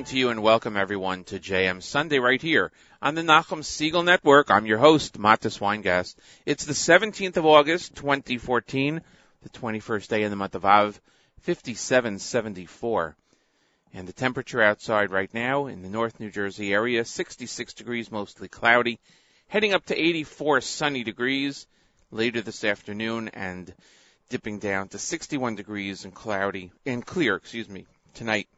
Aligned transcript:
Morning 0.00 0.12
to 0.12 0.18
you 0.18 0.30
and 0.30 0.42
welcome 0.42 0.78
everyone 0.78 1.24
to 1.24 1.38
JM 1.38 1.82
Sunday 1.82 2.20
right 2.20 2.40
here 2.40 2.72
on 3.02 3.14
the 3.14 3.20
Nachum 3.20 3.60
Segal 3.60 4.02
Network. 4.02 4.50
I'm 4.50 4.64
your 4.64 4.78
host, 4.78 5.18
Matis 5.18 5.58
Weingast. 5.58 6.14
It's 6.46 6.64
the 6.64 6.72
17th 6.72 7.36
of 7.36 7.44
August, 7.44 7.96
2014, 7.96 9.02
the 9.42 9.48
21st 9.50 10.08
day 10.08 10.22
in 10.22 10.30
the 10.30 10.36
month 10.36 10.54
of 10.54 10.64
Av, 10.64 10.98
5774. 11.42 13.14
And 13.92 14.08
the 14.08 14.14
temperature 14.14 14.62
outside 14.62 15.10
right 15.10 15.28
now 15.34 15.66
in 15.66 15.82
the 15.82 15.90
North 15.90 16.18
New 16.18 16.30
Jersey 16.30 16.72
area, 16.72 17.04
66 17.04 17.74
degrees, 17.74 18.10
mostly 18.10 18.48
cloudy, 18.48 19.00
heading 19.48 19.74
up 19.74 19.84
to 19.84 20.02
84 20.02 20.62
sunny 20.62 21.04
degrees 21.04 21.66
later 22.10 22.40
this 22.40 22.64
afternoon 22.64 23.28
and 23.34 23.70
dipping 24.30 24.60
down 24.60 24.88
to 24.88 24.98
61 24.98 25.56
degrees 25.56 26.06
and 26.06 26.14
cloudy 26.14 26.72
and 26.86 27.04
clear, 27.04 27.34
excuse 27.36 27.68
me, 27.68 27.84
tonight. 28.14 28.48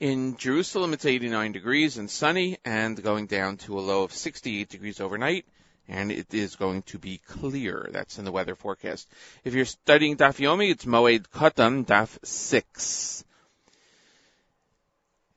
In 0.00 0.36
Jerusalem, 0.36 0.92
it's 0.92 1.04
89 1.04 1.50
degrees 1.50 1.98
and 1.98 2.08
sunny 2.08 2.58
and 2.64 3.02
going 3.02 3.26
down 3.26 3.56
to 3.58 3.76
a 3.76 3.80
low 3.80 4.04
of 4.04 4.12
68 4.12 4.68
degrees 4.68 5.00
overnight. 5.00 5.44
And 5.88 6.12
it 6.12 6.32
is 6.32 6.54
going 6.54 6.82
to 6.82 6.98
be 7.00 7.18
clear. 7.26 7.88
That's 7.90 8.16
in 8.16 8.24
the 8.24 8.30
weather 8.30 8.54
forecast. 8.54 9.08
If 9.42 9.54
you're 9.54 9.64
studying 9.64 10.16
Daf 10.16 10.38
Yomi, 10.38 10.70
it's 10.70 10.84
Moed 10.84 11.26
Katan, 11.30 11.84
Daf 11.84 12.16
6. 12.24 13.24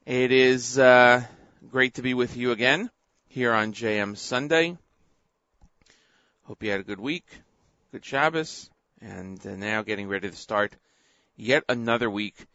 It 0.06 0.32
is 0.32 0.78
uh, 0.78 1.24
great 1.72 1.96
to 1.96 2.04
be 2.04 2.14
with 2.14 2.38
you 2.38 2.52
again 2.52 2.92
here 3.30 3.54
on 3.54 3.74
JM 3.74 4.16
Sunday. 4.16 4.78
Hope 6.44 6.62
you 6.62 6.70
had 6.70 6.82
a 6.82 6.84
good 6.84 7.00
week, 7.00 7.26
good 7.92 8.06
Shabbos, 8.06 8.70
and 9.02 9.44
uh, 9.48 9.56
now 9.56 9.82
getting 9.82 10.08
ready 10.08 10.30
to 10.30 10.36
start 10.36 10.76
yet 11.36 11.64
another 11.68 12.12
week. 12.12 12.46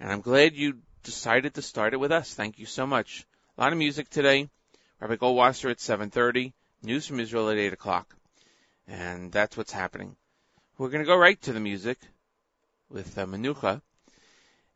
And 0.00 0.10
I'm 0.10 0.20
glad 0.20 0.54
you 0.54 0.78
decided 1.04 1.54
to 1.54 1.62
start 1.62 1.94
it 1.94 1.98
with 1.98 2.10
us. 2.10 2.34
Thank 2.34 2.58
you 2.58 2.66
so 2.66 2.86
much. 2.86 3.24
A 3.56 3.60
lot 3.60 3.72
of 3.72 3.78
music 3.78 4.10
today. 4.10 4.48
Rabbi 5.00 5.16
Goldwasser 5.16 5.70
at 5.70 5.78
7.30. 5.78 6.52
News 6.82 7.06
from 7.06 7.20
Israel 7.20 7.50
at 7.50 7.58
8 7.58 7.72
o'clock. 7.72 8.16
And 8.88 9.30
that's 9.30 9.56
what's 9.56 9.72
happening. 9.72 10.16
We're 10.76 10.88
going 10.88 11.04
to 11.04 11.06
go 11.06 11.16
right 11.16 11.40
to 11.42 11.52
the 11.52 11.60
music 11.60 11.98
with 12.90 13.16
uh. 13.16 13.80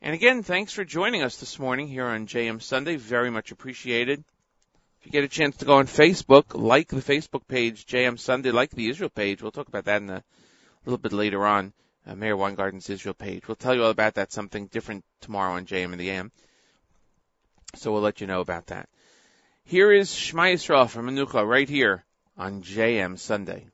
And 0.01 0.15
again, 0.15 0.43
thanks 0.43 0.73
for 0.73 0.85
joining 0.85 1.23
us 1.23 1.39
this 1.39 1.59
morning 1.59 1.89
here 1.89 2.07
on 2.07 2.27
JM 2.27 2.63
Sunday. 2.63 2.97
Very 2.97 3.31
much 3.31 3.51
appreciated. 3.51 4.23
If 5.01 5.07
you 5.07 5.13
get 5.13 5.25
a 5.25 5.29
chance 5.29 5.57
to 5.57 5.65
go 5.65 5.75
on 5.75 5.87
Facebook, 5.87 6.55
like 6.55 6.89
the 6.89 6.97
Facebook 6.97 7.49
page, 7.49 7.87
JM 7.87 8.19
Sunday, 8.19 8.51
like 8.51 8.71
the 8.71 8.89
Israel 8.89 9.11
page. 9.11 9.43
We'll 9.43 9.51
talk 9.51 9.69
about 9.69 9.87
that 9.87 10.03
in 10.03 10.11
a 10.11 10.23
little 10.85 10.99
bit 10.99 11.13
later 11.13 11.45
on 11.45 11.73
uh, 12.09 12.15
Meir 12.15 12.37
Weingarten's 12.37 12.89
Israel 12.89 13.15
page. 13.15 13.47
We'll 13.47 13.57
tell 13.57 13.75
you 13.75 13.85
all 13.85 13.91
about 13.91 14.15
that, 14.15 14.33
something 14.33 14.67
different 14.67 15.05
tomorrow 15.21 15.55
on 15.55 15.67
JM 15.67 15.93
in 15.93 15.99
the 15.99 16.11
AM. 16.11 16.33
So 17.75 17.93
we'll 17.93 18.01
let 18.01 18.21
you 18.21 18.27
know 18.27 18.41
about 18.41 18.69
that. 18.69 18.89
Here 19.65 19.93
is 19.93 20.15
Shema 20.15 20.45
Yisrael 20.45 20.89
from 20.89 21.09
Manucha 21.09 21.47
right 21.47 21.69
here 21.69 22.05
on 22.37 22.63
JM 22.63 23.19
Sunday. 23.19 23.67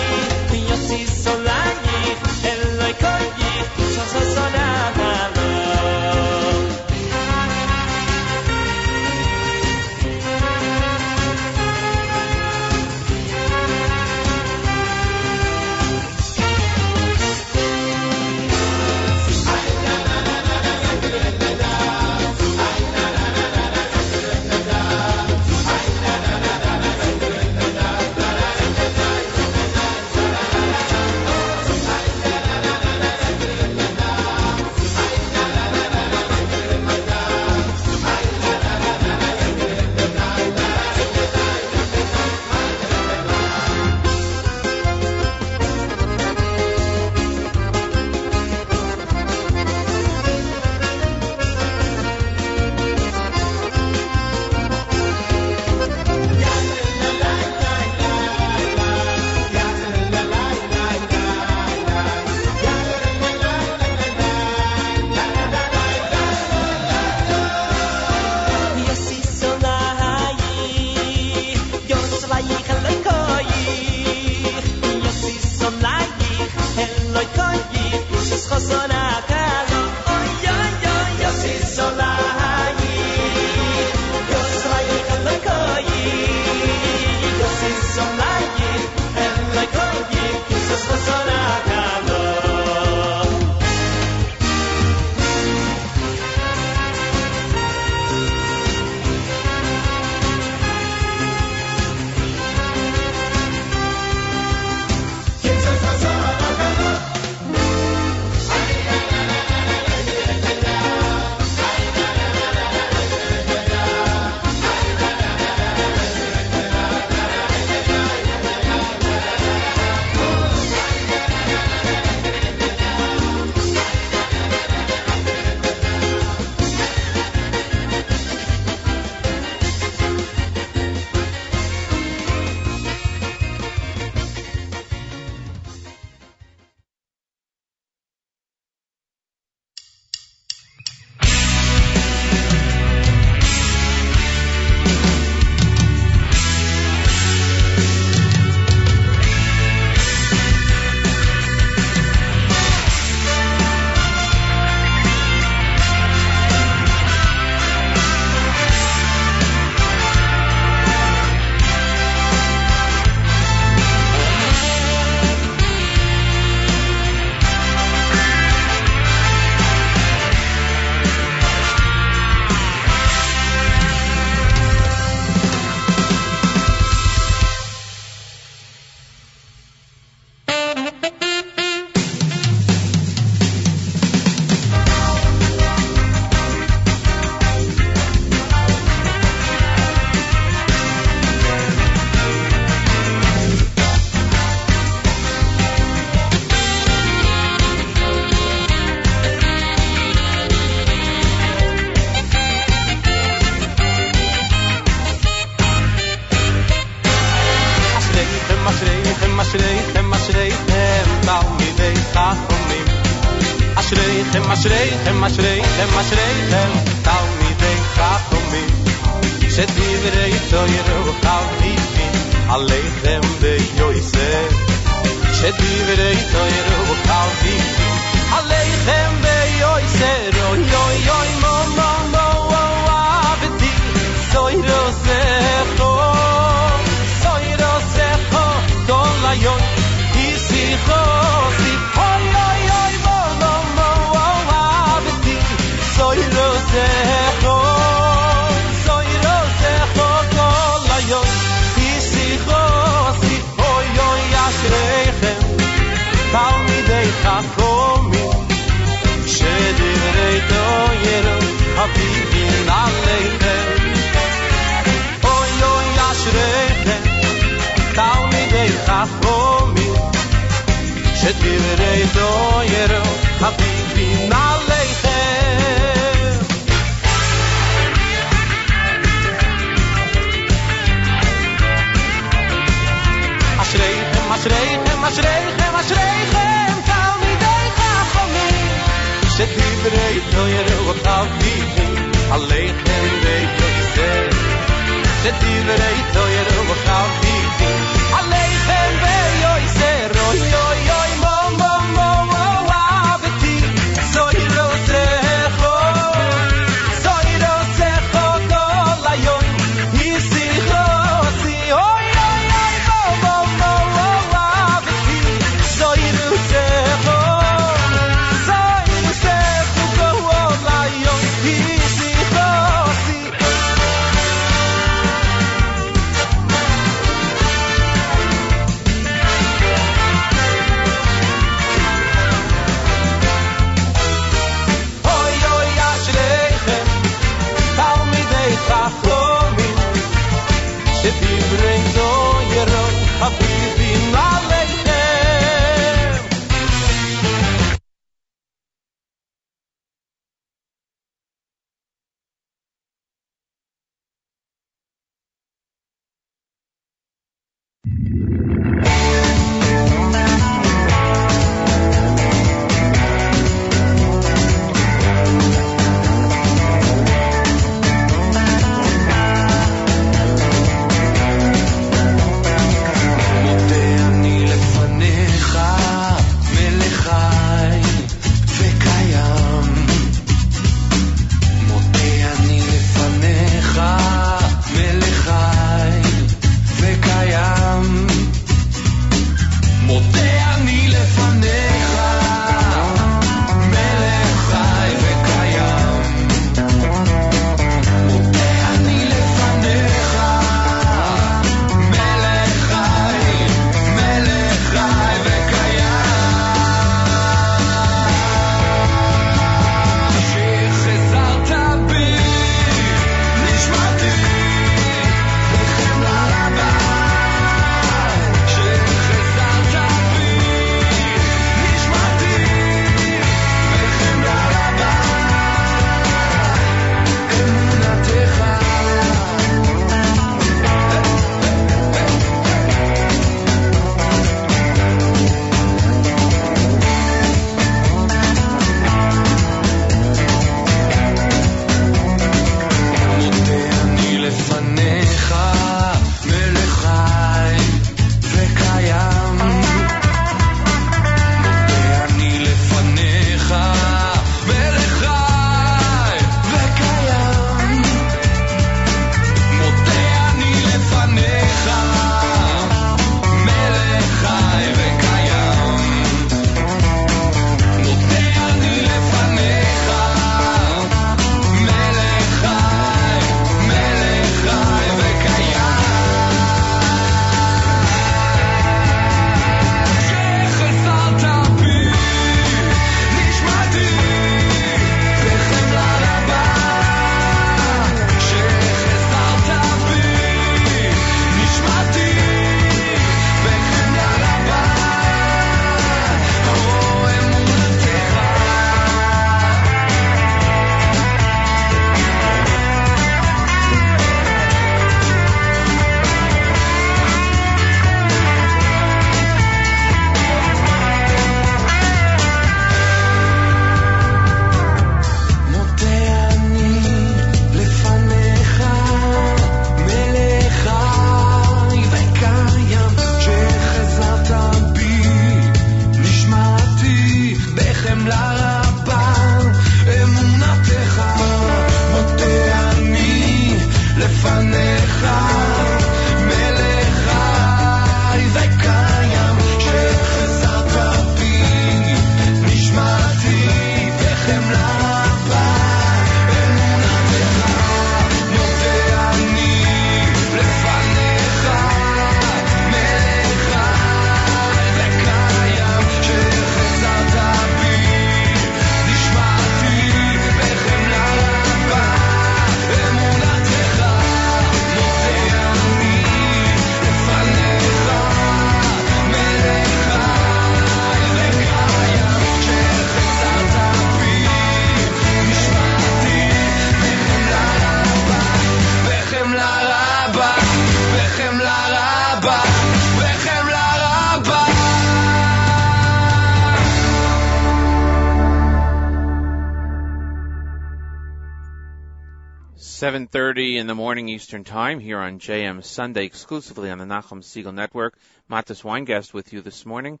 7.30 593.06 593.58
in 593.58 593.66
the 593.68 593.74
morning 593.74 594.08
Eastern 594.08 594.42
Time 594.42 594.80
here 594.80 594.98
on 594.98 595.20
JM 595.20 595.62
Sunday 595.62 596.04
exclusively 596.04 596.70
on 596.70 596.78
the 596.78 596.84
Nachum 596.84 597.22
Segal 597.22 597.54
Network. 597.54 597.96
Matis 598.28 598.64
Weingast 598.64 599.14
with 599.14 599.32
you 599.32 599.42
this 599.42 599.64
morning. 599.64 600.00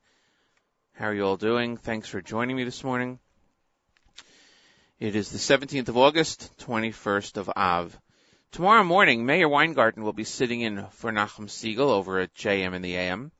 How 0.94 1.06
are 1.06 1.14
you 1.14 1.24
all 1.24 1.36
doing? 1.36 1.76
Thanks 1.76 2.08
for 2.08 2.20
joining 2.20 2.56
me 2.56 2.64
this 2.64 2.82
morning. 2.82 3.20
It 4.98 5.14
is 5.14 5.30
the 5.30 5.38
17th 5.38 5.88
of 5.88 5.96
August, 5.96 6.50
21st 6.58 7.36
of 7.36 7.50
Av. 7.56 7.96
Tomorrow 8.50 8.82
morning, 8.82 9.24
Mayor 9.24 9.48
Weingarten 9.48 10.02
will 10.02 10.12
be 10.12 10.24
sitting 10.24 10.62
in 10.62 10.86
for 10.90 11.12
Nachum 11.12 11.46
Segal 11.46 11.90
over 11.90 12.18
at 12.18 12.34
JM 12.34 12.74
in 12.74 12.82
the 12.82 12.96
AM. 12.96 13.30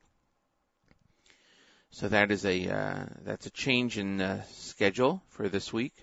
So 1.89 2.07
that 2.07 2.31
is 2.31 2.45
a 2.45 2.69
uh, 2.69 3.05
that's 3.23 3.47
a 3.47 3.51
change 3.51 3.97
in 3.97 4.21
uh, 4.21 4.43
schedule 4.53 5.21
for 5.27 5.49
this 5.49 5.73
week. 5.73 5.93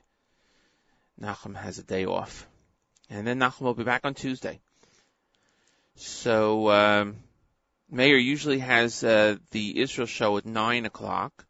Nachum 1.19 1.57
has 1.57 1.79
a 1.79 1.83
day 1.83 2.05
off, 2.05 2.47
and 3.11 3.27
then 3.27 3.39
Nachum 3.39 3.63
will 3.63 3.75
be 3.75 3.85
back 3.85 4.03
on 4.05 4.15
Tuesday. 4.15 4.61
So 5.97 6.71
um, 6.71 7.17
Mayor 7.91 8.17
usually 8.17 8.59
has 8.59 9.05
uh, 9.05 9.37
the 9.51 9.81
Israel 9.81 10.07
show 10.07 10.37
at 10.37 10.47
nine 10.47 10.87
o'clock, 10.87 11.47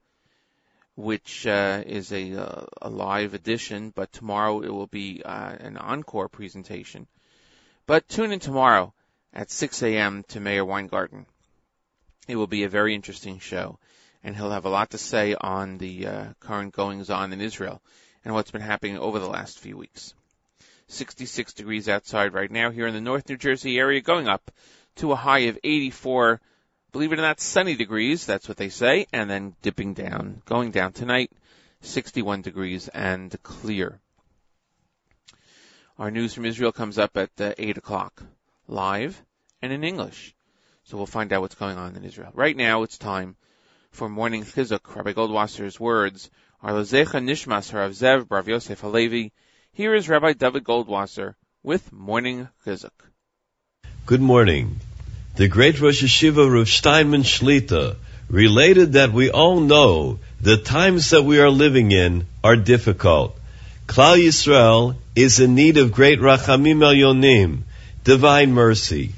which 0.96 1.46
uh, 1.46 1.82
is 1.86 2.12
a, 2.12 2.34
uh, 2.34 2.66
a 2.82 2.90
live 2.90 3.34
edition. 3.34 3.90
But 3.90 4.12
tomorrow 4.12 4.60
it 4.60 4.70
will 4.70 4.86
be 4.86 5.22
uh, 5.24 5.56
an 5.58 5.76
encore 5.76 6.28
presentation. 6.28 7.06
But 7.86 8.08
tune 8.08 8.32
in 8.32 8.40
tomorrow 8.40 8.92
at 9.32 9.50
6 9.50 9.82
a.m. 9.82 10.24
to 10.28 10.40
Mayor 10.40 10.64
Weingarten. 10.64 11.26
It 12.28 12.36
will 12.36 12.46
be 12.46 12.64
a 12.64 12.68
very 12.68 12.94
interesting 12.94 13.38
show, 13.38 13.78
and 14.22 14.34
he'll 14.34 14.50
have 14.50 14.64
a 14.64 14.70
lot 14.70 14.90
to 14.90 14.98
say 14.98 15.34
on 15.34 15.78
the 15.78 16.06
uh, 16.06 16.24
current 16.40 16.74
goings 16.74 17.10
on 17.10 17.32
in 17.32 17.40
Israel 17.40 17.82
and 18.24 18.32
what's 18.32 18.50
been 18.50 18.62
happening 18.62 18.98
over 18.98 19.18
the 19.18 19.28
last 19.28 19.58
few 19.58 19.76
weeks. 19.76 20.14
66 20.94 21.52
degrees 21.52 21.88
outside 21.88 22.33
right 22.33 22.50
now 22.50 22.70
here 22.70 22.87
in 22.87 22.94
the 22.94 23.00
North 23.00 23.28
New 23.28 23.37
Jersey 23.37 23.78
area, 23.78 24.00
going 24.00 24.28
up 24.28 24.50
to 24.96 25.12
a 25.12 25.16
high 25.16 25.40
of 25.50 25.59
84, 25.62 26.40
believe 26.92 27.12
it 27.12 27.18
or 27.18 27.22
not, 27.22 27.40
sunny 27.40 27.74
degrees, 27.74 28.24
that's 28.24 28.48
what 28.48 28.57
they 28.57 28.68
say, 28.68 29.07
and 29.12 29.28
then 29.28 29.54
dipping 29.62 29.94
down, 29.94 30.42
going 30.46 30.70
down 30.70 30.92
tonight, 30.92 31.30
61 31.83 32.42
degrees 32.42 32.88
and 32.88 33.37
clear. 33.42 34.00
Our 35.98 36.11
news 36.11 36.35
from 36.35 36.44
Israel 36.44 36.72
comes 36.72 36.98
up 36.98 37.16
at 37.16 37.30
uh, 37.40 37.54
8 37.59 37.78
o'clock, 37.78 38.22
live 38.66 39.22
and 39.62 39.72
in 39.72 39.85
English. 39.85 40.35
So 40.85 40.96
we'll 40.96 41.07
find 41.07 41.33
out 41.33 41.40
what's 41.40 41.54
going 41.54 41.78
on 41.78 41.96
in 41.96 42.04
Israel. 42.04 42.30
Right 42.35 42.57
now, 42.57 42.83
it's 42.83 42.98
time 42.98 43.37
for 43.90 44.09
Morning 44.09 44.44
Chizuk, 44.44 44.94
Rabbi 44.94 45.12
Goldwasser's 45.12 45.80
words, 45.80 46.30
are 46.62 46.72
Lezecha 46.72 47.22
Nishmas 47.22 47.72
Harav 47.72 47.90
Zev 47.90 48.28
Brav 48.28 48.48
Yosef 48.48 48.80
Halevi. 48.80 49.33
Here 49.76 49.92
is 49.96 50.08
Rabbi 50.08 50.34
David 50.34 50.62
Goldwasser 50.62 51.34
with 51.64 51.92
Morning 51.92 52.46
Chizuk. 52.64 52.92
Good 54.06 54.20
morning. 54.20 54.78
The 55.34 55.48
great 55.48 55.80
Rosh 55.80 56.00
Yeshiva 56.00 56.48
Rav 56.48 56.68
Steinman 56.68 57.24
Shlita 57.24 57.96
related 58.28 58.92
that 58.92 59.10
we 59.10 59.30
all 59.30 59.58
know 59.58 60.20
the 60.40 60.58
times 60.58 61.10
that 61.10 61.24
we 61.24 61.40
are 61.40 61.50
living 61.50 61.90
in 61.90 62.24
are 62.44 62.54
difficult. 62.54 63.37
Klal 63.88 64.16
Yisrael 64.16 64.94
is 65.16 65.40
in 65.40 65.56
need 65.56 65.76
of 65.76 65.90
great 65.90 66.20
Rachamim 66.20 66.78
Elyonim, 66.78 67.62
divine 68.04 68.52
mercy. 68.52 69.10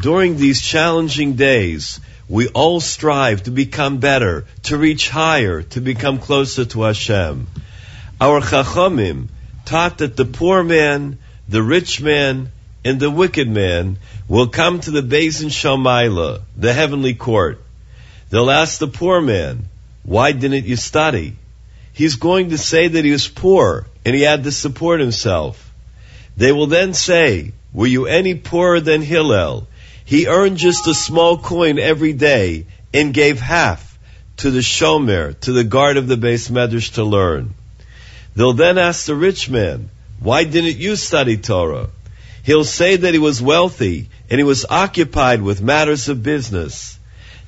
During 0.00 0.36
these 0.36 0.60
challenging 0.60 1.34
days, 1.34 2.00
we 2.28 2.48
all 2.48 2.80
strive 2.80 3.44
to 3.44 3.52
become 3.52 3.98
better, 3.98 4.46
to 4.64 4.76
reach 4.76 5.10
higher, 5.10 5.62
to 5.62 5.80
become 5.80 6.18
closer 6.18 6.64
to 6.64 6.82
Hashem. 6.82 7.46
Our 8.20 8.40
Chachamim 8.40 9.28
taught 9.72 9.98
that 9.98 10.16
the 10.18 10.26
poor 10.26 10.62
man, 10.62 11.18
the 11.48 11.62
rich 11.62 11.98
man, 12.02 12.52
and 12.84 13.00
the 13.00 13.10
wicked 13.10 13.48
man 13.48 13.96
will 14.28 14.48
come 14.48 14.78
to 14.78 14.90
the 14.90 15.00
Beis 15.00 15.42
in 15.42 15.48
Shamaila, 15.48 16.42
the 16.58 16.74
heavenly 16.74 17.14
court. 17.14 17.58
They'll 18.28 18.50
ask 18.50 18.78
the 18.78 18.86
poor 18.86 19.22
man, 19.22 19.64
why 20.02 20.32
didn't 20.32 20.66
you 20.66 20.76
study? 20.76 21.36
He's 21.94 22.16
going 22.16 22.50
to 22.50 22.58
say 22.58 22.88
that 22.88 23.04
he 23.06 23.12
was 23.12 23.28
poor 23.28 23.86
and 24.04 24.14
he 24.14 24.20
had 24.20 24.44
to 24.44 24.52
support 24.52 25.00
himself. 25.00 25.72
They 26.36 26.52
will 26.52 26.66
then 26.66 26.92
say, 26.92 27.52
were 27.72 27.86
you 27.86 28.04
any 28.04 28.34
poorer 28.34 28.80
than 28.80 29.00
Hillel? 29.00 29.68
He 30.04 30.26
earned 30.26 30.58
just 30.58 30.86
a 30.86 30.92
small 30.92 31.38
coin 31.38 31.78
every 31.78 32.12
day 32.12 32.66
and 32.92 33.14
gave 33.14 33.40
half 33.40 33.98
to 34.38 34.50
the 34.50 34.60
shomer, 34.60 35.32
to 35.40 35.52
the 35.52 35.64
guard 35.64 35.96
of 35.96 36.08
the 36.08 36.16
beis 36.16 36.50
medrash 36.50 36.92
to 36.96 37.04
learn. 37.04 37.54
They'll 38.34 38.52
then 38.54 38.78
ask 38.78 39.06
the 39.06 39.14
rich 39.14 39.50
man, 39.50 39.90
why 40.20 40.44
didn't 40.44 40.76
you 40.76 40.96
study 40.96 41.36
Torah? 41.36 41.88
He'll 42.44 42.64
say 42.64 42.96
that 42.96 43.12
he 43.12 43.18
was 43.18 43.42
wealthy 43.42 44.08
and 44.30 44.38
he 44.38 44.44
was 44.44 44.66
occupied 44.68 45.42
with 45.42 45.60
matters 45.60 46.08
of 46.08 46.22
business. 46.22 46.98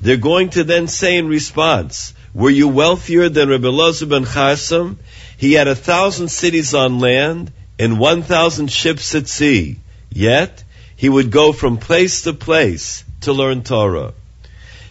They're 0.01 0.17
going 0.17 0.51
to 0.51 0.65
then 0.65 0.87
say 0.89 1.17
in 1.17 1.29
response, 1.29 2.15
were 2.35 2.51
you 2.51 2.69
wealthier 2.69 3.29
than 3.29 3.49
Rebbe 3.49 3.69
Elazar 3.69 4.09
ben 4.09 4.25
Charsam? 4.25 4.97
He 5.39 5.53
had 5.53 5.69
a 5.69 5.75
thousand 5.75 6.29
cities 6.29 6.75
on 6.75 6.99
land 6.99 7.53
and 7.79 7.99
one 7.99 8.23
thousand 8.23 8.71
ships 8.71 9.15
at 9.15 9.29
sea. 9.29 9.79
Yet, 10.11 10.63
he 10.97 11.09
would 11.09 11.31
go 11.31 11.53
from 11.53 11.79
place 11.79 12.23
to 12.23 12.33
place 12.33 13.05
to 13.23 13.33
learn 13.33 13.63
Torah. 13.63 14.13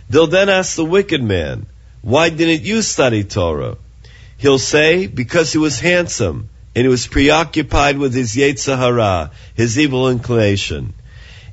They'll 0.10 0.28
then 0.28 0.50
ask 0.50 0.76
the 0.76 0.86
wicked 0.86 1.24
man, 1.24 1.66
why 2.02 2.30
didn't 2.30 2.64
you 2.64 2.82
study 2.82 3.24
Torah? 3.24 3.78
He'll 4.44 4.60
say, 4.60 5.08
because 5.08 5.54
he 5.54 5.58
was 5.58 5.80
handsome 5.80 6.50
and 6.76 6.84
he 6.84 6.90
was 6.90 7.08
preoccupied 7.08 7.98
with 7.98 8.14
his 8.14 8.36
Yetzer 8.36 8.78
Hara, 8.78 9.32
his 9.56 9.80
evil 9.80 10.10
inclination. 10.10 10.94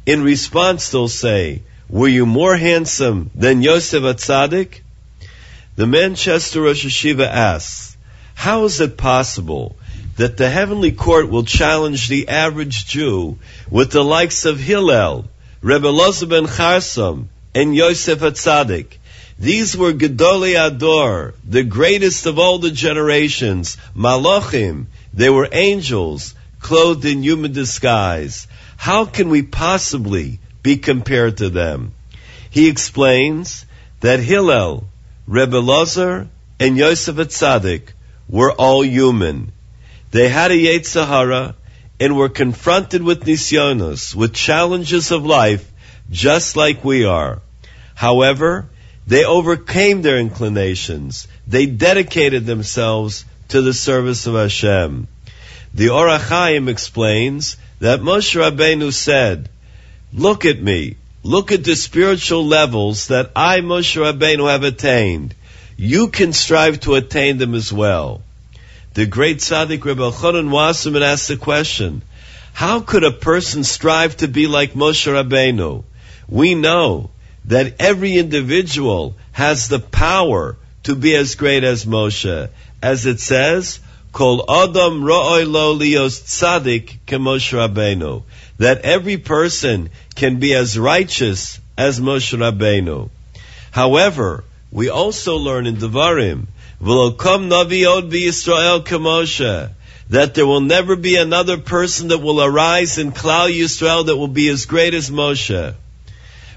In 0.06 0.24
response, 0.24 0.90
they'll 0.90 1.06
say, 1.06 1.62
were 1.88 2.08
you 2.08 2.26
more 2.26 2.56
handsome 2.56 3.30
than 3.32 3.62
Yosef 3.62 4.02
Atzadik? 4.02 4.80
The 5.76 5.86
Manchester 5.86 6.62
Rosh 6.62 6.84
Yeshiva 6.84 7.28
asks, 7.28 7.96
how 8.34 8.64
is 8.64 8.80
it 8.80 8.96
possible 8.96 9.76
that 10.16 10.36
the 10.36 10.50
heavenly 10.50 10.90
court 10.90 11.30
will 11.30 11.44
challenge 11.44 12.08
the 12.08 12.26
average 12.26 12.86
Jew 12.86 13.38
with 13.70 13.92
the 13.92 14.02
likes 14.02 14.46
of 14.46 14.58
Hillel, 14.58 15.26
Rebbe 15.62 15.86
Elazar 15.86 16.28
ben 16.28 16.46
Charsam, 16.46 17.28
and 17.54 17.76
Yosef 17.76 18.18
Atzadik. 18.18 18.98
These 19.40 19.74
were 19.74 19.94
Gedolei 19.94 20.54
Ador, 20.54 21.32
the 21.48 21.62
greatest 21.62 22.26
of 22.26 22.38
all 22.38 22.58
the 22.58 22.70
generations, 22.70 23.78
Malachim. 23.96 24.88
They 25.14 25.30
were 25.30 25.48
angels, 25.50 26.34
clothed 26.60 27.06
in 27.06 27.22
human 27.22 27.54
disguise. 27.54 28.46
How 28.76 29.06
can 29.06 29.30
we 29.30 29.40
possibly 29.40 30.40
be 30.62 30.76
compared 30.76 31.38
to 31.38 31.48
them? 31.48 31.92
He 32.50 32.68
explains 32.68 33.64
that 34.00 34.20
Hillel, 34.20 34.84
Rebbe 35.26 35.56
Elazar, 35.56 36.28
and 36.58 36.76
Yosef 36.76 37.16
Atzadik 37.16 37.94
were 38.28 38.52
all 38.52 38.84
human. 38.84 39.52
They 40.10 40.28
had 40.28 40.50
a 40.50 40.54
Yetzer 40.54 41.06
Hara 41.06 41.54
and 41.98 42.14
were 42.14 42.28
confronted 42.28 43.02
with 43.02 43.24
nisyonos, 43.24 44.14
with 44.14 44.34
challenges 44.34 45.10
of 45.10 45.24
life, 45.24 45.64
just 46.10 46.56
like 46.56 46.84
we 46.84 47.06
are. 47.06 47.40
However, 47.94 48.68
they 49.10 49.24
overcame 49.24 50.02
their 50.02 50.18
inclinations. 50.18 51.26
They 51.44 51.66
dedicated 51.66 52.46
themselves 52.46 53.24
to 53.48 53.60
the 53.60 53.74
service 53.74 54.28
of 54.28 54.34
Hashem. 54.34 55.08
The 55.74 55.88
Ohr 55.88 56.06
HaChaim 56.06 56.68
explains 56.68 57.56
that 57.80 58.02
Moshe 58.02 58.36
Rabbeinu 58.40 58.92
said, 58.92 59.48
look 60.12 60.44
at 60.44 60.62
me, 60.62 60.94
look 61.24 61.50
at 61.50 61.64
the 61.64 61.74
spiritual 61.74 62.46
levels 62.46 63.08
that 63.08 63.32
I, 63.34 63.62
Moshe 63.62 64.00
Rabbeinu, 64.00 64.48
have 64.48 64.62
attained. 64.62 65.34
You 65.76 66.06
can 66.06 66.32
strive 66.32 66.78
to 66.80 66.94
attain 66.94 67.38
them 67.38 67.56
as 67.56 67.72
well. 67.72 68.22
The 68.94 69.06
great 69.06 69.38
tzaddik 69.38 69.84
Rebbe 69.84 70.02
Elchanan 70.02 70.50
Wasserman 70.50 71.02
asked 71.02 71.26
the 71.26 71.36
question, 71.36 72.02
how 72.52 72.78
could 72.78 73.02
a 73.02 73.10
person 73.10 73.64
strive 73.64 74.18
to 74.18 74.28
be 74.28 74.46
like 74.46 74.74
Moshe 74.74 75.12
Rabbeinu? 75.12 75.82
We 76.28 76.54
know 76.54 77.10
that 77.50 77.74
every 77.80 78.16
individual 78.16 79.16
has 79.32 79.66
the 79.66 79.80
power 79.80 80.56
to 80.84 80.94
be 80.94 81.16
as 81.16 81.34
great 81.34 81.64
as 81.64 81.84
Moshe. 81.84 82.48
As 82.80 83.06
it 83.06 83.18
says, 83.18 83.80
Kol 84.12 84.44
Adam 84.48 85.02
Ro'oi 85.02 85.44
Lios 85.44 86.20
Tzaddik 86.22 87.00
Moshe 87.08 87.52
Rabbeinu. 87.52 88.22
That 88.58 88.82
every 88.82 89.16
person 89.16 89.90
can 90.14 90.38
be 90.38 90.54
as 90.54 90.78
righteous 90.78 91.58
as 91.76 91.98
Moshe 91.98 92.38
Rabbeinu. 92.38 93.10
However, 93.72 94.44
we 94.70 94.88
also 94.88 95.36
learn 95.36 95.66
in 95.66 95.76
Devarim 95.76 96.46
V'lokom 96.80 97.48
naviot 97.50 98.12
Yisrael 98.12 98.84
kemoshe. 98.84 99.72
That 100.10 100.34
there 100.34 100.46
will 100.46 100.60
never 100.60 100.94
be 100.94 101.16
another 101.16 101.58
person 101.58 102.08
that 102.08 102.18
will 102.18 102.40
arise 102.40 102.98
in 102.98 103.10
Klal 103.10 103.50
Yisrael 103.50 104.06
that 104.06 104.16
will 104.16 104.28
be 104.28 104.48
as 104.48 104.66
great 104.66 104.94
as 104.94 105.10
Moshe. 105.10 105.74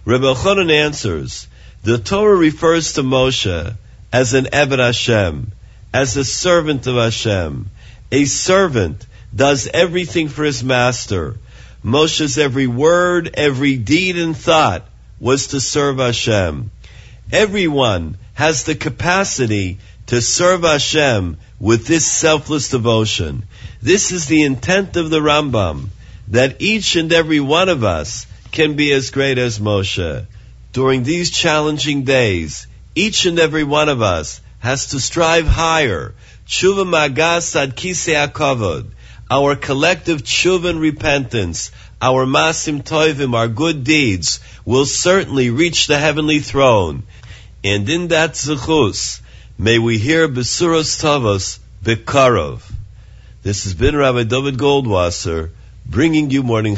Rebbe 0.05 0.25
Elchanan 0.25 0.69
answers, 0.69 1.47
the 1.83 1.97
Torah 1.97 2.35
refers 2.35 2.93
to 2.93 3.03
Moshe 3.03 3.75
as 4.11 4.33
an 4.33 4.45
Eved 4.45 4.79
Hashem, 4.79 5.53
as 5.93 6.17
a 6.17 6.25
servant 6.25 6.87
of 6.87 6.95
Hashem. 6.95 7.69
A 8.11 8.25
servant 8.25 9.05
does 9.33 9.69
everything 9.73 10.27
for 10.27 10.43
his 10.43 10.63
master. 10.63 11.37
Moshe's 11.83 12.37
every 12.37 12.67
word, 12.67 13.31
every 13.35 13.77
deed 13.77 14.17
and 14.17 14.35
thought 14.35 14.85
was 15.19 15.47
to 15.47 15.61
serve 15.61 15.97
Hashem. 15.99 16.69
Everyone 17.31 18.17
has 18.33 18.63
the 18.63 18.75
capacity 18.75 19.77
to 20.07 20.21
serve 20.21 20.63
Hashem 20.63 21.37
with 21.59 21.87
this 21.87 22.05
selfless 22.05 22.69
devotion. 22.69 23.43
This 23.81 24.11
is 24.11 24.25
the 24.25 24.43
intent 24.43 24.97
of 24.97 25.09
the 25.09 25.21
Rambam, 25.21 25.87
that 26.27 26.61
each 26.61 26.97
and 26.97 27.11
every 27.13 27.39
one 27.39 27.69
of 27.69 27.85
us 27.85 28.25
can 28.53 28.75
be 28.75 28.93
as 28.93 29.09
great 29.09 29.37
as 29.37 29.59
Moshe. 29.59 30.25
During 30.71 31.03
these 31.03 31.29
challenging 31.29 32.03
days, 32.03 32.67
each 32.95 33.25
and 33.25 33.39
every 33.39 33.63
one 33.63 33.89
of 33.89 34.01
us 34.01 34.41
has 34.59 34.87
to 34.87 34.99
strive 34.99 35.47
higher. 35.47 36.13
Tshuva 36.47 36.87
magas 36.87 37.55
ad 37.55 37.75
kisei. 37.75 38.85
Our 39.29 39.55
collective 39.55 40.23
tshuva 40.23 40.69
and 40.69 40.79
repentance, 40.79 41.71
our 42.01 42.25
masim 42.25 42.83
toivim, 42.83 43.33
our 43.33 43.47
good 43.47 43.83
deeds, 43.83 44.39
will 44.65 44.85
certainly 44.85 45.49
reach 45.49 45.87
the 45.87 45.97
heavenly 45.97 46.39
throne. 46.39 47.03
And 47.63 47.89
in 47.89 48.09
that 48.09 48.33
zechus, 48.33 49.21
may 49.57 49.79
we 49.79 49.97
hear 49.97 50.27
besuros 50.27 51.01
tavos 51.01 51.59
bekarov. 51.83 52.61
This 53.41 53.63
has 53.63 53.73
been 53.73 53.95
Rabbi 53.95 54.23
David 54.23 54.57
Goldwasser 54.57 55.49
bringing 55.85 56.29
you 56.29 56.43
morning 56.43 56.75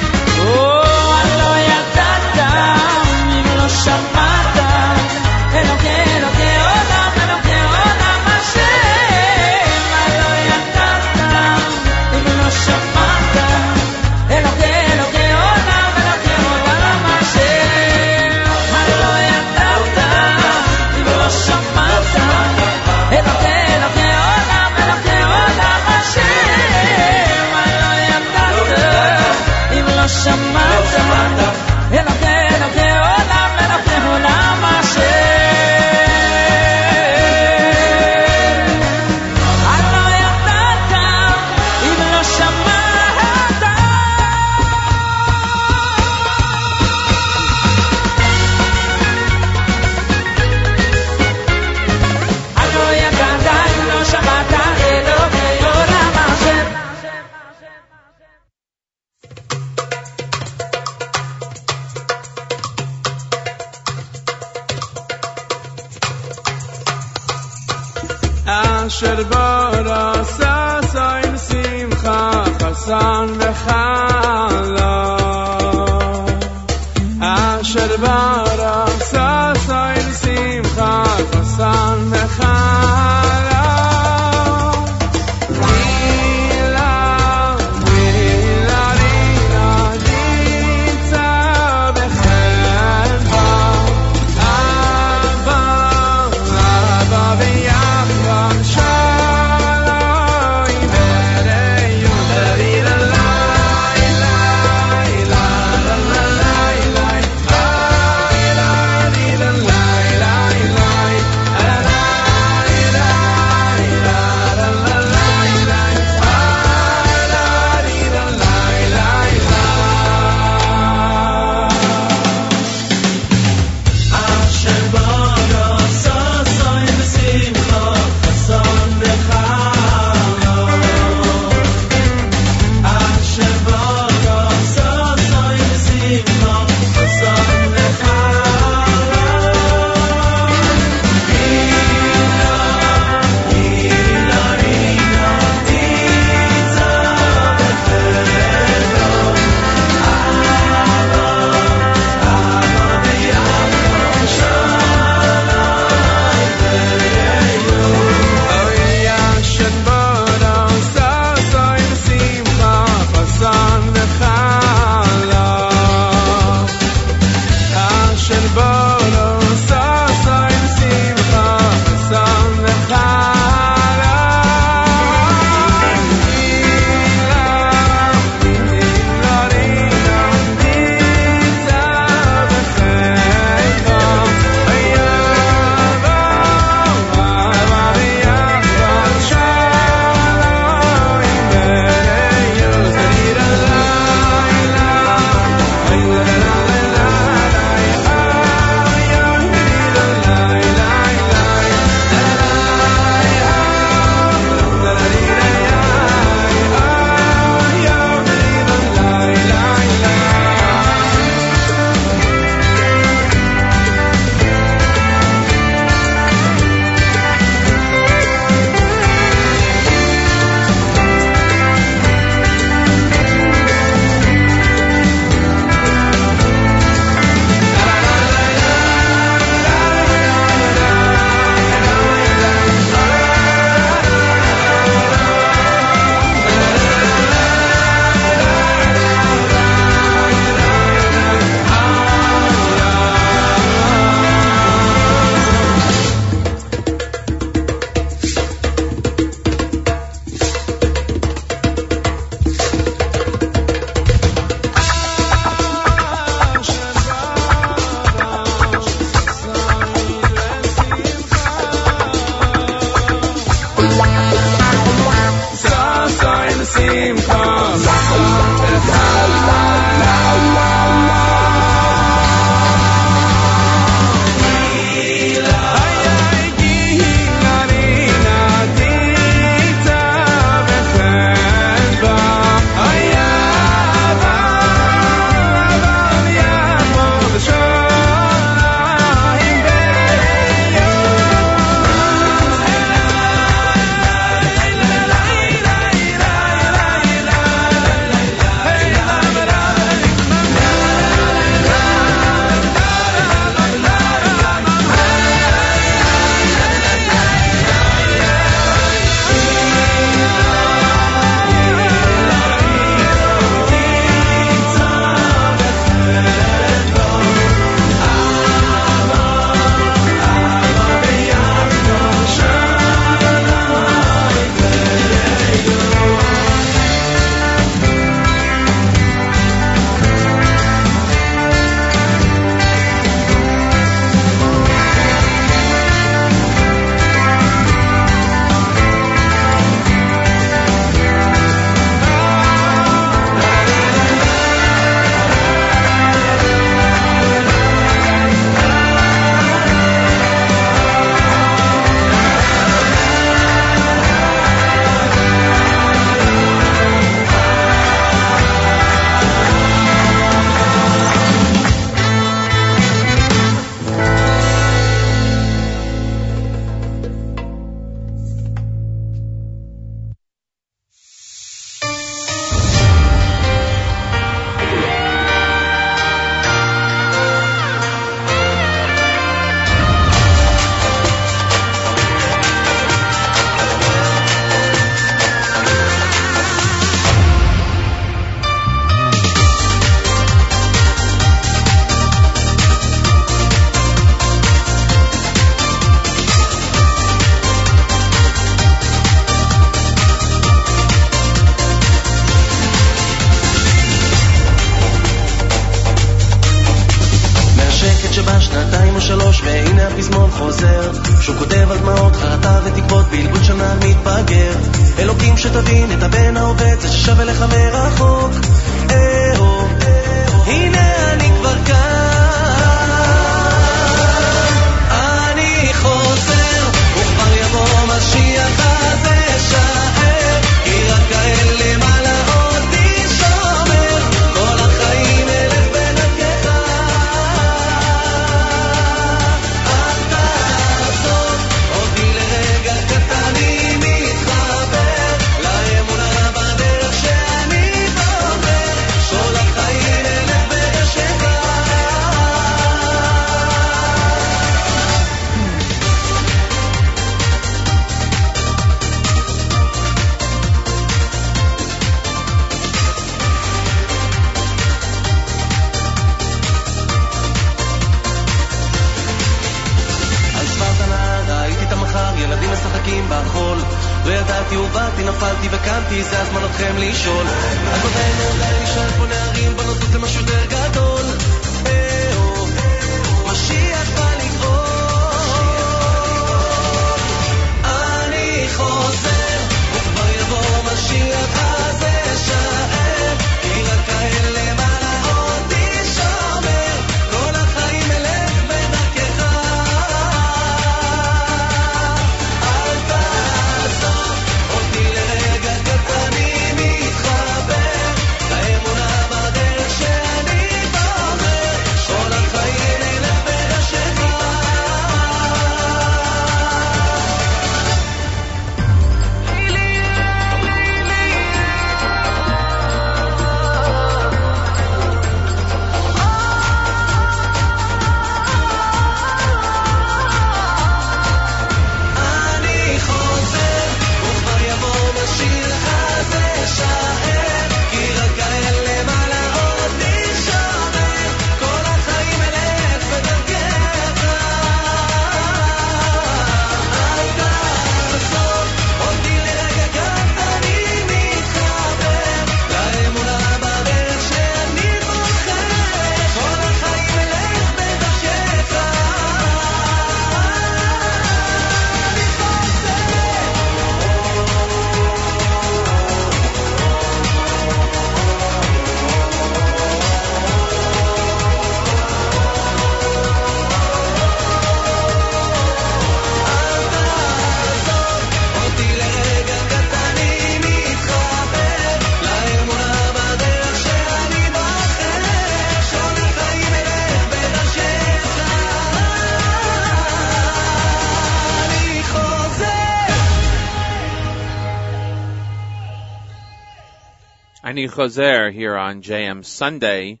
Ani 597.62 597.70
Choser 597.70 598.32
here 598.32 598.56
on 598.56 598.82
JM 598.82 599.24
Sunday. 599.24 600.00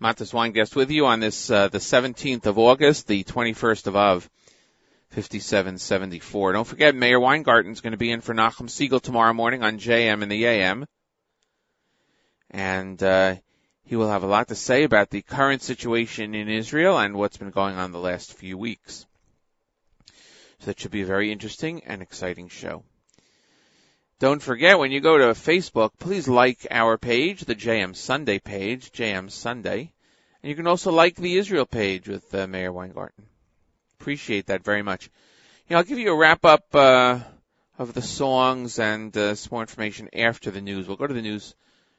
Mattis 0.00 0.32
Weingast 0.32 0.74
with 0.74 0.90
you 0.90 1.04
on 1.04 1.20
this, 1.20 1.50
uh, 1.50 1.68
the 1.68 1.76
17th 1.76 2.46
of 2.46 2.56
August, 2.56 3.06
the 3.06 3.22
21st 3.22 3.86
of 3.88 3.96
Av, 3.96 4.30
5774. 5.10 6.52
Don't 6.54 6.66
forget, 6.66 6.94
Meir 6.94 7.20
Weingarten's 7.20 7.82
going 7.82 7.90
to 7.90 7.98
be 7.98 8.10
in 8.10 8.22
for 8.22 8.34
Nachum 8.34 8.70
Segal 8.70 9.02
tomorrow 9.02 9.34
morning 9.34 9.62
on 9.62 9.78
JM 9.78 10.22
in 10.22 10.30
the 10.30 10.46
AM. 10.46 10.86
And, 12.50 13.02
uh, 13.02 13.34
he 13.84 13.96
will 13.96 14.08
have 14.08 14.22
a 14.22 14.26
lot 14.26 14.48
to 14.48 14.54
say 14.54 14.84
about 14.84 15.10
the 15.10 15.20
current 15.20 15.60
situation 15.60 16.34
in 16.34 16.48
Israel 16.48 16.98
and 16.98 17.14
what's 17.14 17.36
been 17.36 17.50
going 17.50 17.76
on 17.76 17.92
the 17.92 17.98
last 17.98 18.32
few 18.32 18.56
weeks. 18.56 19.04
So 20.60 20.66
that 20.66 20.80
should 20.80 20.92
be 20.92 21.02
a 21.02 21.06
very 21.06 21.30
interesting 21.30 21.84
and 21.84 22.00
exciting 22.00 22.48
show. 22.48 22.84
Don't 24.18 24.40
forget 24.40 24.78
when 24.78 24.92
you 24.92 25.00
go 25.00 25.18
to 25.18 25.24
Facebook, 25.38 25.90
please 25.98 26.26
like 26.26 26.66
our 26.70 26.96
page, 26.96 27.44
the 27.44 27.54
JM 27.54 27.94
Sunday 27.94 28.38
page, 28.38 28.90
JM 28.90 29.30
Sunday. 29.30 29.92
And 30.42 30.48
you 30.48 30.56
can 30.56 30.66
also 30.66 30.90
like 30.90 31.16
the 31.16 31.36
Israel 31.36 31.66
page 31.66 32.08
with 32.08 32.34
uh, 32.34 32.46
Meir 32.46 32.72
Weingarten. 32.72 33.26
Appreciate 34.00 34.46
that 34.46 34.64
very 34.64 34.80
much. 34.80 35.10
You 35.68 35.74
know, 35.74 35.78
I'll 35.78 35.84
give 35.84 35.98
you 35.98 36.12
a 36.12 36.16
wrap 36.16 36.46
up 36.46 36.74
uh, 36.74 37.20
of 37.78 37.92
the 37.92 38.00
songs 38.00 38.78
and 38.78 39.14
uh, 39.14 39.34
some 39.34 39.50
more 39.52 39.60
information 39.60 40.08
after 40.14 40.50
the 40.50 40.62
news. 40.62 40.88
We'll 40.88 40.96
go 40.96 41.06
to 41.06 41.12
the 41.12 41.20
news 41.20 41.54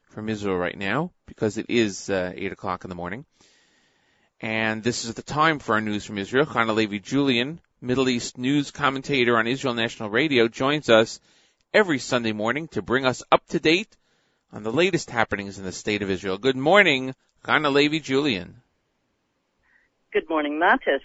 from 0.09 0.27
Israel 0.27 0.57
right 0.57 0.77
now 0.77 1.11
because 1.27 1.59
it 1.59 1.67
is 1.69 2.09
uh, 2.09 2.33
8 2.35 2.51
o'clock 2.51 2.83
in 2.83 2.89
the 2.89 2.95
morning. 2.95 3.25
And 4.41 4.81
this 4.81 5.05
is 5.05 5.13
the 5.13 5.21
time 5.21 5.59
for 5.59 5.75
our 5.75 5.81
news 5.81 6.03
from 6.03 6.17
Israel. 6.17 6.47
Levi 6.47 6.97
Julian, 6.97 7.59
Middle 7.79 8.09
East 8.09 8.39
news 8.39 8.71
commentator 8.71 9.37
on 9.37 9.45
Israel 9.45 9.75
National 9.75 10.09
Radio, 10.09 10.47
joins 10.47 10.89
us 10.89 11.19
every 11.73 11.99
Sunday 11.99 12.31
morning 12.31 12.67
to 12.69 12.81
bring 12.81 13.05
us 13.05 13.23
up 13.31 13.45
to 13.47 13.59
date 13.59 13.95
on 14.51 14.63
the 14.63 14.71
latest 14.71 15.09
happenings 15.09 15.59
in 15.59 15.65
the 15.65 15.71
state 15.71 16.01
of 16.01 16.09
Israel. 16.09 16.37
Good 16.37 16.55
morning, 16.55 17.13
Chana 17.43 17.71
Levi 17.71 17.99
Julian. 17.99 18.61
Good 20.13 20.29
morning, 20.29 20.59
Mattis. 20.59 21.01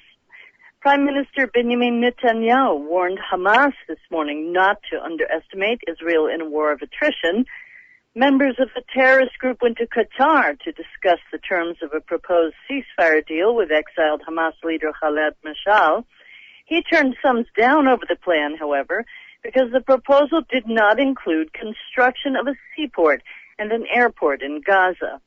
Prime 0.81 1.05
Minister 1.05 1.47
Benjamin 1.47 2.03
Netanyahu 2.03 2.89
warned 2.89 3.19
Hamas 3.19 3.73
this 3.89 3.99
morning 4.11 4.53
not 4.53 4.79
to 4.91 5.03
underestimate 5.03 5.81
Israel 5.89 6.27
in 6.27 6.41
a 6.41 6.49
war 6.49 6.73
of 6.73 6.81
attrition. 6.83 7.45
Members 8.15 8.57
of 8.59 8.69
the 8.75 8.83
terrorist 8.93 9.39
group 9.39 9.63
went 9.63 9.79
to 9.79 9.87
Qatar 9.87 10.59
to 10.61 10.73
discuss 10.73 11.19
the 11.31 11.39
terms 11.39 11.77
of 11.83 11.93
a 11.95 12.01
proposed 12.01 12.55
ceasefire 12.69 13.27
deal 13.27 13.55
with 13.55 13.71
exiled 13.71 14.23
Hamas 14.29 14.55
leader 14.65 14.93
Khaled 15.01 15.35
Mashal. 15.45 16.05
He 16.67 16.83
turned 16.83 17.17
thumbs 17.23 17.47
down 17.59 17.89
over 17.89 18.05
the 18.09 18.17
plan, 18.17 18.57
however, 18.59 19.05
because 19.43 19.71
the 19.73 19.81
proposal 19.81 20.43
did 20.51 20.67
not 20.67 21.01
include 21.01 21.53
construction 21.53 22.37
of 22.37 22.47
a 22.47 22.55
seaport 22.75 23.23
and 23.59 23.73
an 23.73 23.87
airport 23.93 24.43
in 24.43 24.61
Gaza. 24.61 25.21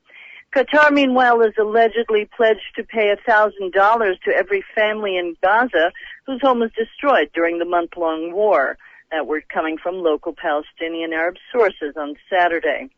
Qatar, 0.55 0.91
meanwhile, 0.91 1.41
is 1.41 1.53
allegedly 1.59 2.29
pledged 2.35 2.75
to 2.77 2.83
pay 2.83 3.13
$1,000 3.27 4.21
to 4.21 4.31
every 4.31 4.63
family 4.73 5.17
in 5.17 5.35
Gaza 5.43 5.91
whose 6.25 6.41
home 6.41 6.59
was 6.59 6.71
destroyed 6.77 7.29
during 7.33 7.59
the 7.59 7.65
month-long 7.65 8.31
war. 8.31 8.77
That 9.11 9.27
word 9.27 9.43
coming 9.49 9.77
from 9.77 9.95
local 9.95 10.33
Palestinian 10.33 11.11
Arab 11.11 11.35
sources 11.51 11.95
on 11.97 12.15
Saturday. 12.29 12.89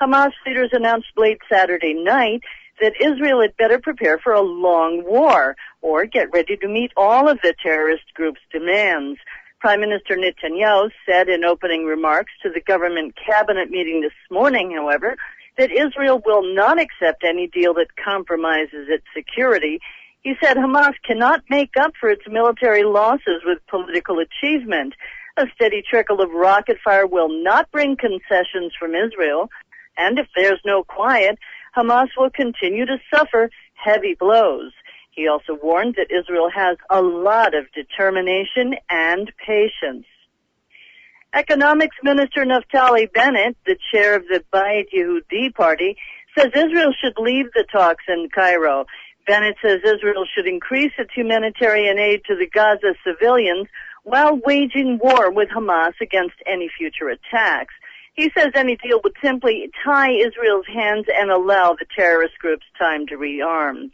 Hamas 0.00 0.32
leaders 0.46 0.70
announced 0.72 1.08
late 1.16 1.38
Saturday 1.48 1.94
night 1.94 2.42
that 2.80 3.00
Israel 3.00 3.40
had 3.42 3.56
better 3.56 3.78
prepare 3.78 4.18
for 4.18 4.32
a 4.32 4.40
long 4.40 5.04
war 5.04 5.56
or 5.82 6.06
get 6.06 6.32
ready 6.32 6.56
to 6.56 6.68
meet 6.68 6.90
all 6.96 7.28
of 7.28 7.38
the 7.42 7.54
terrorist 7.62 8.02
group's 8.14 8.40
demands. 8.50 9.20
Prime 9.64 9.80
Minister 9.80 10.14
Netanyahu 10.14 10.90
said 11.08 11.30
in 11.30 11.42
opening 11.42 11.86
remarks 11.86 12.32
to 12.42 12.50
the 12.50 12.60
government 12.60 13.14
cabinet 13.16 13.70
meeting 13.70 14.02
this 14.02 14.12
morning, 14.30 14.72
however, 14.76 15.16
that 15.56 15.70
Israel 15.72 16.20
will 16.26 16.54
not 16.54 16.78
accept 16.78 17.24
any 17.24 17.46
deal 17.46 17.72
that 17.72 17.86
compromises 17.96 18.88
its 18.90 19.06
security. 19.16 19.80
He 20.20 20.34
said 20.38 20.58
Hamas 20.58 20.92
cannot 21.02 21.44
make 21.48 21.78
up 21.80 21.94
for 21.98 22.10
its 22.10 22.24
military 22.28 22.84
losses 22.84 23.40
with 23.46 23.66
political 23.66 24.18
achievement. 24.18 24.92
A 25.38 25.46
steady 25.54 25.82
trickle 25.82 26.20
of 26.20 26.30
rocket 26.32 26.76
fire 26.84 27.06
will 27.06 27.30
not 27.30 27.72
bring 27.72 27.96
concessions 27.96 28.74
from 28.78 28.94
Israel. 28.94 29.48
And 29.96 30.18
if 30.18 30.26
there's 30.36 30.60
no 30.66 30.84
quiet, 30.84 31.38
Hamas 31.74 32.08
will 32.18 32.28
continue 32.28 32.84
to 32.84 32.98
suffer 33.10 33.48
heavy 33.82 34.14
blows. 34.14 34.72
He 35.14 35.28
also 35.28 35.56
warned 35.60 35.94
that 35.96 36.10
Israel 36.10 36.50
has 36.54 36.76
a 36.90 37.00
lot 37.00 37.54
of 37.54 37.70
determination 37.72 38.74
and 38.90 39.30
patience. 39.46 40.06
Economics 41.32 41.96
Minister 42.02 42.44
Naftali 42.44 43.12
Bennett, 43.12 43.56
the 43.66 43.76
chair 43.92 44.16
of 44.16 44.26
the 44.28 44.42
Bayit 44.52 44.86
Yehudi 44.94 45.54
party, 45.54 45.96
says 46.36 46.48
Israel 46.54 46.92
should 47.00 47.14
leave 47.18 47.46
the 47.54 47.64
talks 47.70 48.04
in 48.08 48.28
Cairo. 48.34 48.86
Bennett 49.26 49.56
says 49.62 49.80
Israel 49.84 50.26
should 50.34 50.46
increase 50.46 50.92
its 50.98 51.12
humanitarian 51.14 51.98
aid 51.98 52.22
to 52.26 52.36
the 52.36 52.46
Gaza 52.46 52.94
civilians 53.06 53.68
while 54.02 54.38
waging 54.44 54.98
war 55.02 55.30
with 55.32 55.48
Hamas 55.48 55.94
against 56.00 56.36
any 56.46 56.68
future 56.76 57.08
attacks. 57.08 57.74
He 58.14 58.30
says 58.36 58.52
any 58.54 58.76
deal 58.76 59.00
would 59.02 59.16
simply 59.22 59.70
tie 59.84 60.12
Israel's 60.12 60.66
hands 60.66 61.06
and 61.12 61.30
allow 61.30 61.74
the 61.74 61.86
terrorist 61.96 62.38
groups 62.38 62.66
time 62.78 63.06
to 63.08 63.16
rearm. 63.16 63.90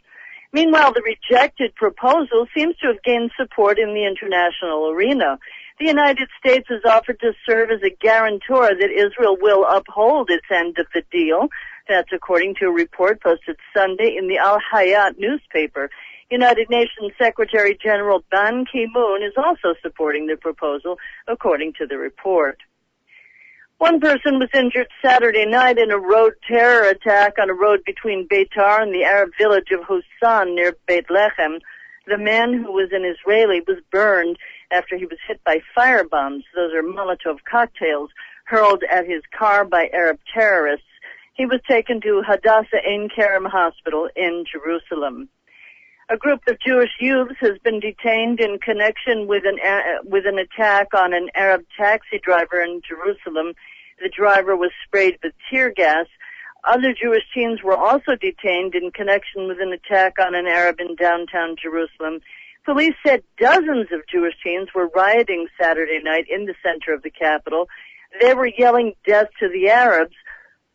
Meanwhile, 0.53 0.93
the 0.93 1.01
rejected 1.01 1.73
proposal 1.75 2.45
seems 2.55 2.75
to 2.77 2.87
have 2.87 3.03
gained 3.03 3.31
support 3.37 3.79
in 3.79 3.93
the 3.93 4.05
international 4.05 4.89
arena. 4.89 5.39
The 5.79 5.85
United 5.87 6.27
States 6.39 6.67
has 6.69 6.81
offered 6.85 7.19
to 7.21 7.33
serve 7.47 7.71
as 7.71 7.81
a 7.83 7.89
guarantor 7.89 8.69
that 8.75 8.91
Israel 8.91 9.37
will 9.39 9.65
uphold 9.65 10.29
its 10.29 10.45
end 10.53 10.77
of 10.77 10.87
the 10.93 11.03
deal. 11.09 11.47
That's 11.87 12.11
according 12.13 12.55
to 12.55 12.65
a 12.65 12.71
report 12.71 13.21
posted 13.21 13.55
Sunday 13.75 14.15
in 14.17 14.27
the 14.27 14.37
Al 14.37 14.59
Hayat 14.73 15.17
newspaper. 15.17 15.89
United 16.29 16.69
Nations 16.69 17.11
Secretary 17.17 17.77
General 17.81 18.23
Ban 18.29 18.65
Ki-moon 18.71 19.23
is 19.23 19.33
also 19.37 19.73
supporting 19.81 20.27
the 20.27 20.37
proposal, 20.37 20.97
according 21.27 21.73
to 21.79 21.87
the 21.87 21.97
report. 21.97 22.57
One 23.81 23.99
person 23.99 24.37
was 24.37 24.49
injured 24.53 24.89
Saturday 25.03 25.47
night 25.47 25.79
in 25.79 25.89
a 25.89 25.97
road 25.97 26.33
terror 26.47 26.87
attack 26.87 27.39
on 27.41 27.49
a 27.49 27.53
road 27.55 27.79
between 27.83 28.27
Beitar 28.27 28.79
and 28.79 28.93
the 28.93 29.05
Arab 29.05 29.31
village 29.39 29.71
of 29.71 29.79
Hussan 29.79 30.53
near 30.53 30.75
Beit 30.85 31.07
Lechem. 31.07 31.59
The 32.05 32.19
man 32.19 32.53
who 32.53 32.71
was 32.71 32.89
an 32.91 33.03
Israeli 33.03 33.61
was 33.67 33.79
burned 33.91 34.37
after 34.69 34.97
he 34.97 35.07
was 35.07 35.17
hit 35.27 35.43
by 35.43 35.61
fire 35.73 36.03
bombs. 36.03 36.43
Those 36.53 36.75
are 36.75 36.83
Molotov 36.83 37.39
cocktails 37.49 38.11
hurled 38.45 38.83
at 38.83 39.07
his 39.07 39.23
car 39.35 39.65
by 39.65 39.89
Arab 39.91 40.19
terrorists. 40.31 40.85
He 41.33 41.47
was 41.47 41.59
taken 41.67 42.01
to 42.01 42.21
Hadassah 42.21 42.87
Ein 42.87 43.09
Kerem 43.09 43.49
Hospital 43.49 44.09
in 44.15 44.45
Jerusalem. 44.45 45.27
A 46.11 46.17
group 46.17 46.41
of 46.47 46.59
Jewish 46.59 46.91
youths 46.99 47.35
has 47.39 47.57
been 47.63 47.79
detained 47.79 48.41
in 48.41 48.59
connection 48.59 49.27
with 49.27 49.43
an 49.45 49.57
uh, 49.65 50.03
with 50.03 50.25
an 50.25 50.37
attack 50.37 50.93
on 50.93 51.13
an 51.13 51.29
Arab 51.35 51.63
taxi 51.77 52.19
driver 52.21 52.61
in 52.61 52.81
Jerusalem. 52.85 53.53
The 54.01 54.09
driver 54.09 54.55
was 54.55 54.71
sprayed 54.83 55.19
with 55.21 55.33
tear 55.49 55.69
gas. 55.69 56.07
Other 56.63 56.93
Jewish 56.93 57.23
teens 57.33 57.61
were 57.63 57.77
also 57.77 58.15
detained 58.15 58.73
in 58.73 58.91
connection 58.91 59.47
with 59.47 59.59
an 59.61 59.71
attack 59.71 60.15
on 60.19 60.33
an 60.33 60.47
Arab 60.47 60.79
in 60.79 60.95
downtown 60.95 61.55
Jerusalem. 61.61 62.19
Police 62.65 62.95
said 63.05 63.23
dozens 63.39 63.91
of 63.91 64.07
Jewish 64.11 64.33
teens 64.43 64.69
were 64.73 64.87
rioting 64.95 65.47
Saturday 65.59 65.99
night 66.03 66.25
in 66.29 66.45
the 66.45 66.55
center 66.63 66.93
of 66.93 67.03
the 67.03 67.11
capital. 67.11 67.67
They 68.19 68.33
were 68.33 68.47
yelling 68.47 68.93
death 69.05 69.27
to 69.39 69.49
the 69.49 69.69
Arabs. 69.69 70.15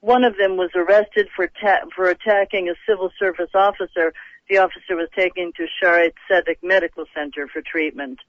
One 0.00 0.22
of 0.22 0.36
them 0.36 0.56
was 0.56 0.70
arrested 0.74 1.28
for 1.34 1.48
ta- 1.48 1.86
for 1.94 2.08
attacking 2.08 2.68
a 2.68 2.74
civil 2.88 3.10
service 3.18 3.50
officer. 3.54 4.12
The 4.48 4.58
officer 4.58 4.94
was 4.94 5.08
taken 5.16 5.52
to 5.56 5.66
Shaare 5.82 6.12
Tzedek 6.30 6.58
Medical 6.62 7.06
Center 7.12 7.48
for 7.48 7.60
treatment. 7.60 8.20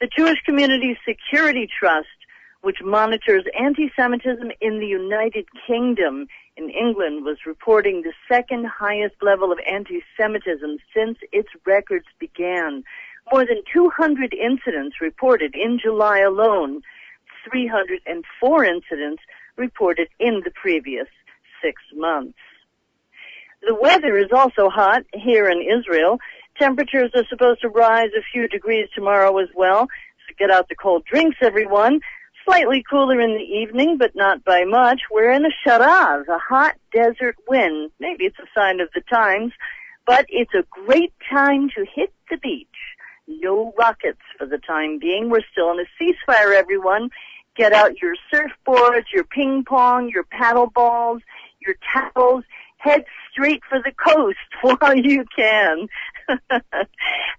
The 0.00 0.08
Jewish 0.16 0.40
Community 0.42 0.96
Security 1.06 1.66
Trust, 1.66 2.06
which 2.62 2.78
monitors 2.82 3.44
anti-Semitism 3.58 4.50
in 4.60 4.80
the 4.80 4.86
United 4.86 5.46
Kingdom 5.66 6.26
in 6.58 6.70
England, 6.70 7.24
was 7.24 7.46
reporting 7.46 8.02
the 8.02 8.12
second 8.28 8.66
highest 8.66 9.14
level 9.22 9.52
of 9.52 9.58
anti-Semitism 9.70 10.78
since 10.94 11.18
its 11.32 11.48
records 11.64 12.06
began. 12.18 12.82
More 13.32 13.46
than 13.46 13.62
200 13.72 14.34
incidents 14.34 15.00
reported 15.00 15.54
in 15.54 15.78
July 15.80 16.18
alone, 16.18 16.82
304 17.48 18.64
incidents 18.64 19.22
reported 19.56 20.08
in 20.18 20.42
the 20.44 20.50
previous 20.50 21.06
six 21.62 21.80
months. 21.94 22.38
The 23.66 23.74
weather 23.74 24.16
is 24.16 24.30
also 24.32 24.68
hot 24.68 25.02
here 25.12 25.48
in 25.48 25.60
Israel. 25.60 26.18
Temperatures 26.58 27.10
are 27.14 27.26
supposed 27.28 27.60
to 27.62 27.68
rise 27.68 28.10
a 28.16 28.22
few 28.32 28.48
degrees 28.48 28.88
tomorrow 28.94 29.36
as 29.38 29.48
well. 29.54 29.88
So 30.26 30.34
get 30.38 30.50
out 30.50 30.68
the 30.68 30.74
cold 30.74 31.04
drinks, 31.04 31.38
everyone. 31.40 32.00
Slightly 32.48 32.82
cooler 32.88 33.20
in 33.20 33.34
the 33.34 33.42
evening, 33.42 33.98
but 33.98 34.16
not 34.16 34.42
by 34.42 34.64
much. 34.64 35.02
We're 35.10 35.32
in 35.32 35.44
a 35.44 35.50
sharav, 35.66 36.26
a 36.28 36.38
hot 36.38 36.76
desert 36.94 37.36
wind. 37.46 37.90
Maybe 38.00 38.24
it's 38.24 38.38
a 38.38 38.48
sign 38.58 38.80
of 38.80 38.88
the 38.94 39.02
times, 39.02 39.52
but 40.06 40.24
it's 40.30 40.54
a 40.54 40.64
great 40.70 41.12
time 41.30 41.68
to 41.76 41.84
hit 41.94 42.10
the 42.30 42.38
beach. 42.38 42.66
No 43.26 43.74
rockets 43.78 44.22
for 44.38 44.46
the 44.46 44.56
time 44.56 44.98
being. 44.98 45.28
We're 45.28 45.42
still 45.52 45.70
in 45.72 45.80
a 45.80 46.02
ceasefire, 46.02 46.54
everyone. 46.54 47.10
Get 47.54 47.74
out 47.74 48.00
your 48.00 48.14
surfboards, 48.32 49.12
your 49.12 49.24
ping 49.24 49.64
pong, 49.68 50.08
your 50.08 50.24
paddle 50.24 50.70
balls, 50.74 51.20
your 51.60 51.74
towels. 51.92 52.44
Head 52.78 53.04
straight 53.30 53.60
for 53.68 53.78
the 53.84 53.92
coast 53.92 54.38
while 54.80 54.96
you 54.96 55.26
can. 55.36 55.88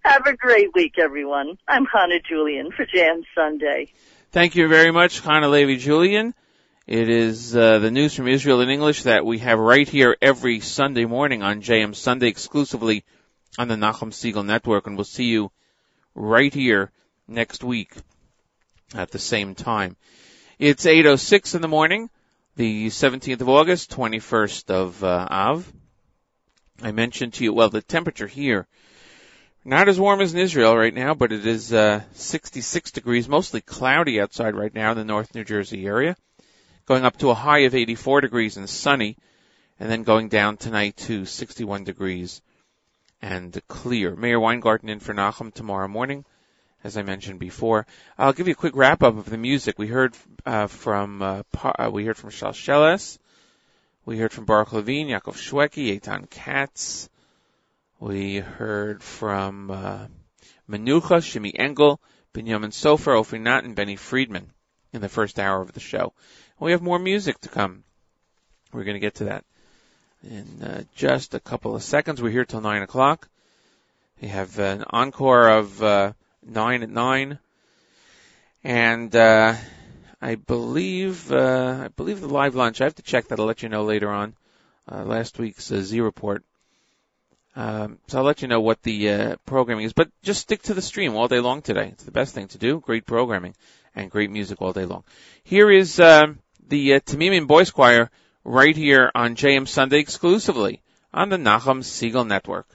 Have 0.04 0.28
a 0.28 0.36
great 0.36 0.70
week, 0.76 1.00
everyone. 1.00 1.58
I'm 1.68 1.86
Hana 1.86 2.20
Julian 2.20 2.70
for 2.72 2.86
JM 2.86 3.24
Sunday. 3.34 3.92
Thank 4.32 4.56
you 4.56 4.68
very 4.68 4.92
much, 4.92 5.22
Hana 5.22 5.50
Levi 5.50 5.78
Julian. 5.78 6.36
It 6.86 7.10
is 7.10 7.58
uh, 7.58 7.80
the 7.80 7.90
news 7.90 8.14
from 8.14 8.28
Israel 8.28 8.62
in 8.62 8.70
English 8.70 9.04
that 9.04 9.26
we 9.26 9.40
have 9.40 9.58
right 9.58 9.90
here 9.90 10.16
every 10.22 10.60
Sunday 10.60 11.06
morning 11.06 11.42
on 11.42 11.64
JM 11.64 11.96
Sunday 11.96 12.28
exclusively 12.28 13.06
on 13.58 13.70
the 13.70 13.74
Nachum 13.74 14.12
Segal 14.12 14.46
Network, 14.46 14.86
and 14.86 14.96
we'll 14.96 15.04
see 15.04 15.24
you 15.24 15.50
right 16.14 16.54
here 16.54 16.92
next 17.28 17.64
week 17.64 17.92
at 18.94 19.10
the 19.10 19.18
same 19.18 19.56
time. 19.56 19.98
It's 20.60 20.86
8.06 20.86 21.56
in 21.56 21.62
the 21.62 21.68
morning, 21.68 22.12
the 22.56 22.90
17th 22.90 23.42
of 23.42 23.50
August, 23.50 23.90
21st 23.90 24.70
of 24.70 25.04
uh, 25.04 25.28
Av. 25.32 25.74
I 26.84 26.92
mentioned 26.92 27.34
to 27.34 27.44
you, 27.44 27.52
well, 27.52 27.72
the 27.72 27.82
temperature 27.82 28.28
here, 28.28 28.68
not 29.70 29.88
as 29.88 30.00
warm 30.00 30.20
as 30.20 30.34
in 30.34 30.40
Israel 30.40 30.76
right 30.76 30.94
now, 30.94 31.14
but 31.14 31.32
it 31.32 31.46
is 31.46 31.72
uh, 31.72 32.02
66 32.14 32.92
degrees, 32.92 33.30
mostly 33.30 33.62
cloudy 33.62 34.20
outside 34.20 34.56
right 34.56 34.74
now 34.74 34.92
in 34.92 34.98
the 34.98 35.06
North 35.06 35.36
New 35.36 35.44
Jersey 35.44 35.86
area, 35.86 36.18
going 36.88 37.06
up 37.06 37.18
to 37.18 37.30
a 37.30 37.36
high 37.36 37.60
of 37.60 37.76
84 37.76 38.22
degrees 38.22 38.58
and 38.58 38.68
sunny, 38.68 39.16
and 39.80 39.90
then 39.90 40.02
going 40.02 40.28
down 40.28 40.58
tonight 40.58 40.98
to 40.98 41.24
61 41.24 41.84
degrees 41.84 42.42
and 43.22 43.62
clear. 43.68 44.16
Meir 44.16 44.40
Weingarten 44.40 44.90
in 44.90 45.00
for 45.00 45.14
Nachum 45.14 45.54
tomorrow 45.54 45.88
morning, 45.88 46.26
as 46.84 46.98
I 46.98 47.04
mentioned 47.04 47.40
before. 47.40 47.86
I'll 48.18 48.34
give 48.34 48.48
you 48.48 48.54
a 48.54 48.56
quick 48.56 48.76
wrap 48.76 49.04
up 49.04 49.18
of 49.18 49.30
the 49.30 49.38
music. 49.38 49.78
We 49.78 49.88
heard 49.88 50.18
uh, 50.48 50.66
from 50.66 51.22
uh, 51.22 51.44
pa- 51.52 51.76
uh, 51.78 51.92
we 51.92 52.06
heard 52.06 52.18
from 52.18 52.32
Shalsheles, 52.32 53.20
we 54.04 54.18
heard 54.18 54.34
from 54.34 54.46
Baruch 54.46 54.74
Levine, 54.74 55.10
Yaakov 55.10 55.36
Shweki, 55.36 56.00
Eitan 56.00 56.28
Katz. 56.28 57.08
We 58.00 58.38
heard 58.38 59.04
from 59.04 59.70
uh, 59.70 60.08
Menucha, 60.70 61.20
Shimi 61.20 61.52
Engel, 61.54 62.00
Benjamin 62.32 62.72
Sofer, 62.72 63.20
Ophir 63.20 63.40
Nat, 63.40 63.66
and 63.66 63.76
Benny 63.76 63.98
Friedman 63.98 64.54
in 64.94 65.02
the 65.02 65.10
first 65.10 65.38
hour 65.38 65.62
of 65.62 65.74
the 65.74 65.82
show. 65.82 66.14
We 66.60 66.72
have 66.72 66.82
more 66.82 66.98
music 66.98 67.42
to 67.42 67.50
come. 67.50 67.84
We're 68.72 68.86
going 68.86 68.96
to 68.96 69.02
get 69.02 69.16
to 69.16 69.26
that 69.26 69.44
in 70.24 70.64
uh, 70.64 70.84
just 70.96 71.34
a 71.34 71.42
couple 71.42 71.76
of 71.76 71.84
seconds. 71.84 72.22
We're 72.22 72.30
here 72.30 72.46
till 72.46 72.62
9 72.62 72.84
o'clock. 72.84 73.28
We 74.22 74.30
have 74.30 74.58
an 74.60 74.86
encore 74.90 75.50
of 75.50 75.84
uh, 75.84 76.14
9 76.46 76.84
at 76.84 76.90
9. 76.90 77.40
And 78.64 79.16
uh, 79.16 79.56
I 80.22 80.36
believe 80.36 81.32
uh, 81.34 81.84
I 81.84 81.88
believe 81.90 82.22
the 82.22 82.28
live 82.28 82.56
lunch. 82.56 82.80
I 82.80 82.86
have 82.86 82.96
to 82.96 83.02
check 83.02 83.28
that. 83.28 83.40
I'll 83.40 83.46
let 83.46 83.64
you 83.64 83.70
know 83.70 83.84
later 83.84 84.10
on. 84.10 84.36
Uh, 84.90 85.04
last 85.04 85.38
week's 85.38 85.72
uh, 85.72 85.82
Z 85.82 86.00
report. 86.00 86.44
Um, 87.56 88.00
so 88.08 88.20
I'll 88.20 88.24
let 88.24 88.42
you 88.42 88.48
know 88.48 88.62
what 88.62 88.82
the 88.84 89.10
uh, 89.10 89.36
programming 89.46 89.86
is. 89.86 89.94
But 89.94 90.10
just 90.22 90.42
stick 90.42 90.62
to 90.64 90.74
the 90.74 90.82
stream 90.82 91.16
all 91.16 91.28
day 91.28 91.40
long 91.40 91.62
today. 91.62 91.90
It's 91.90 92.04
the 92.04 92.12
best 92.12 92.34
thing 92.34 92.48
to 92.50 92.58
do. 92.58 92.80
Great 92.80 93.06
programming 93.06 93.56
and 93.96 94.12
great 94.12 94.32
music 94.32 94.62
all 94.62 94.74
day 94.74 94.86
long. 94.86 95.04
Here 95.44 95.70
is 95.70 96.00
uh, 96.00 96.34
the 96.68 96.96
uh, 96.96 97.00
Tamimian 97.00 97.48
Boys 97.48 97.72
Choir 97.72 98.10
right 98.44 98.76
here 98.76 99.12
on 99.14 99.36
JM 99.36 99.68
Sunday 99.68 100.00
exclusively 100.00 100.82
on 101.14 101.30
the 101.30 101.38
Nachum 101.38 101.80
Segal 101.80 102.26
Network. 102.26 102.68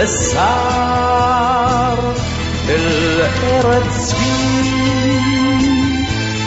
للسعر 0.00 1.98
القرد 2.68 3.86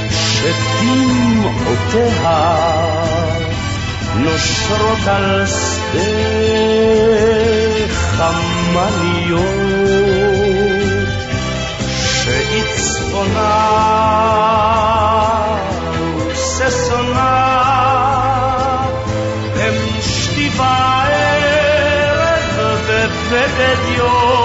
شفتين 0.10 1.44
قطها 1.66 2.46
נושרות 4.16 5.08
על 5.08 5.46
שדה 5.46 6.04
חמליות 8.18 9.44
שעיצבונה 12.24 13.60
וששונה 16.18 18.03
que 23.34 23.40
te 23.58 23.88
dio. 23.88 24.43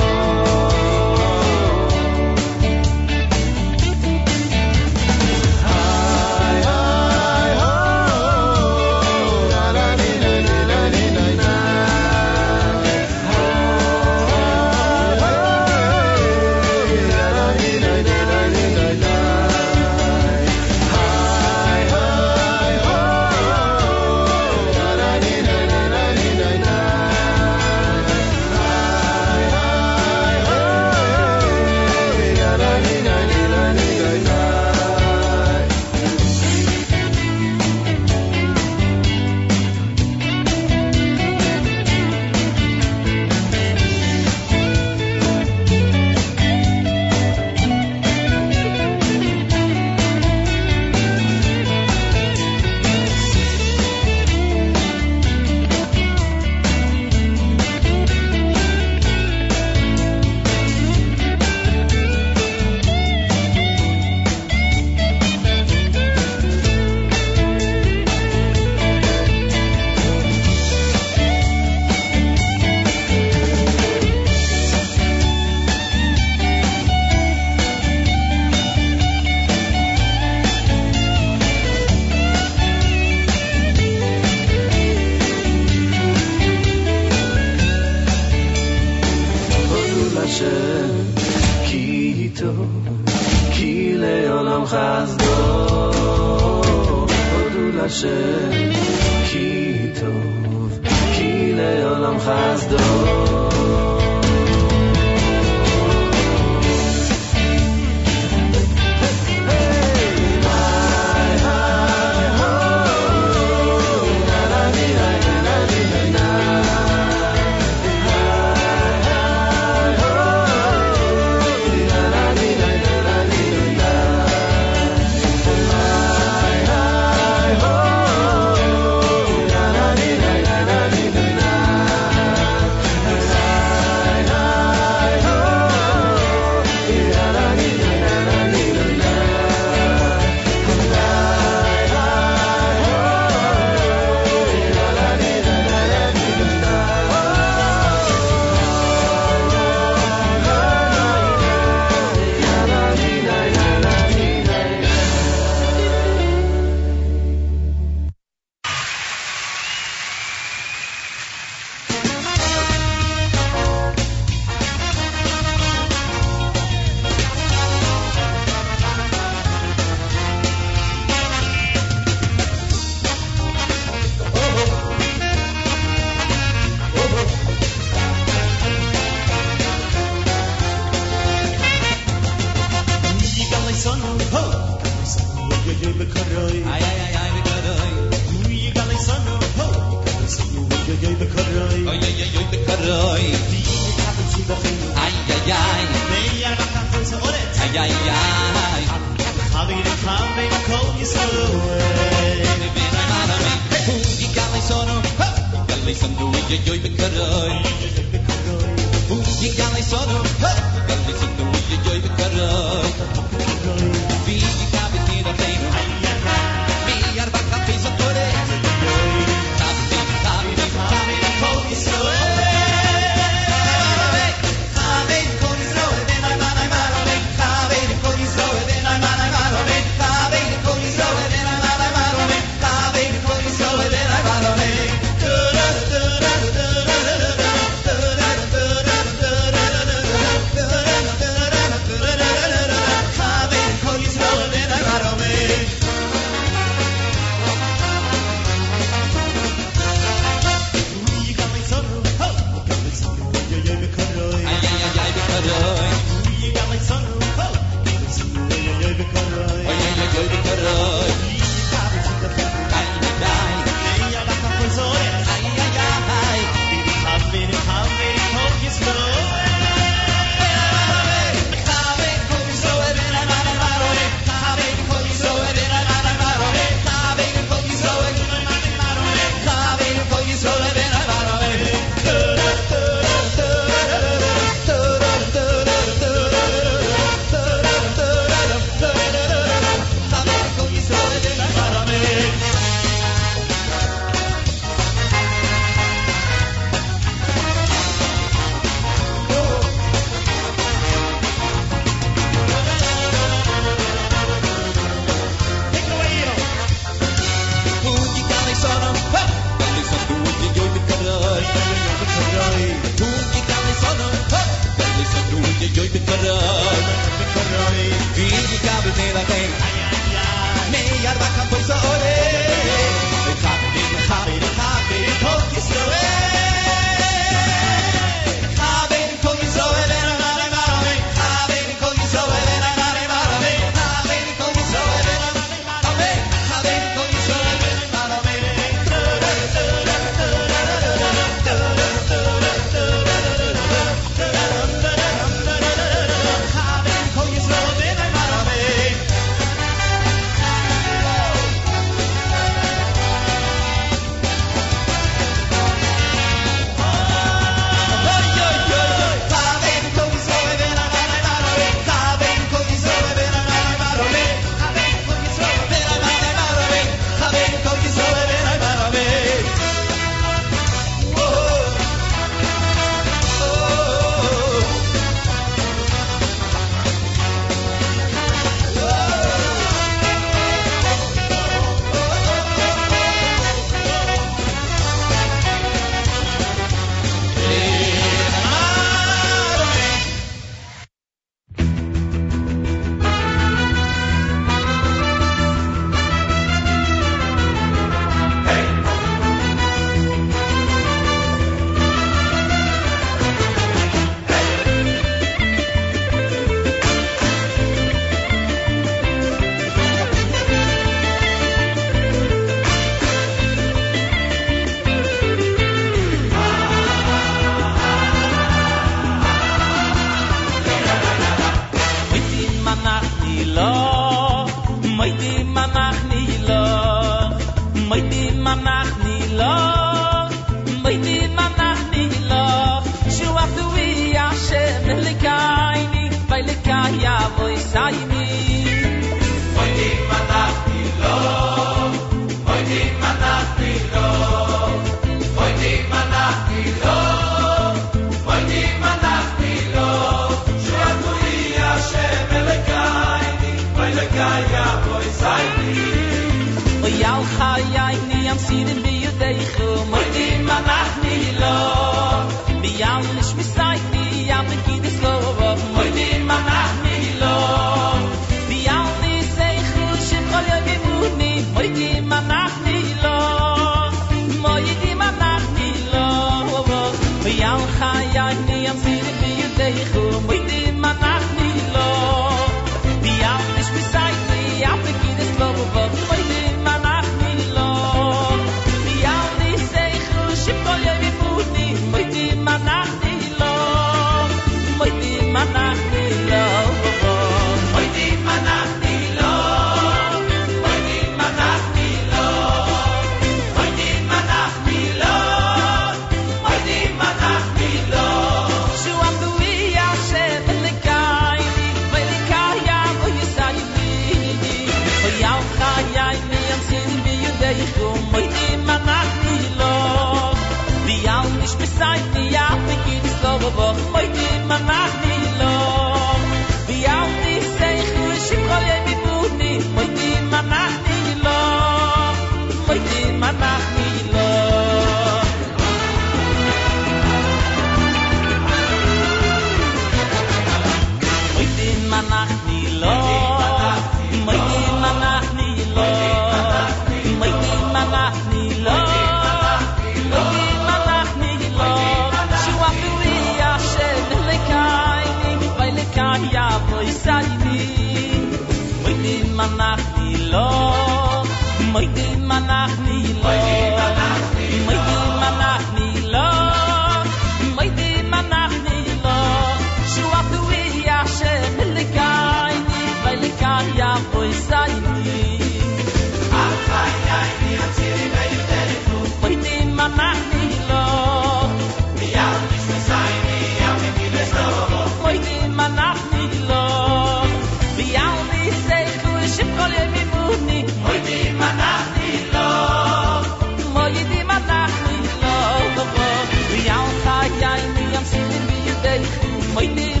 my 599.53 599.65
name. 599.65 600.00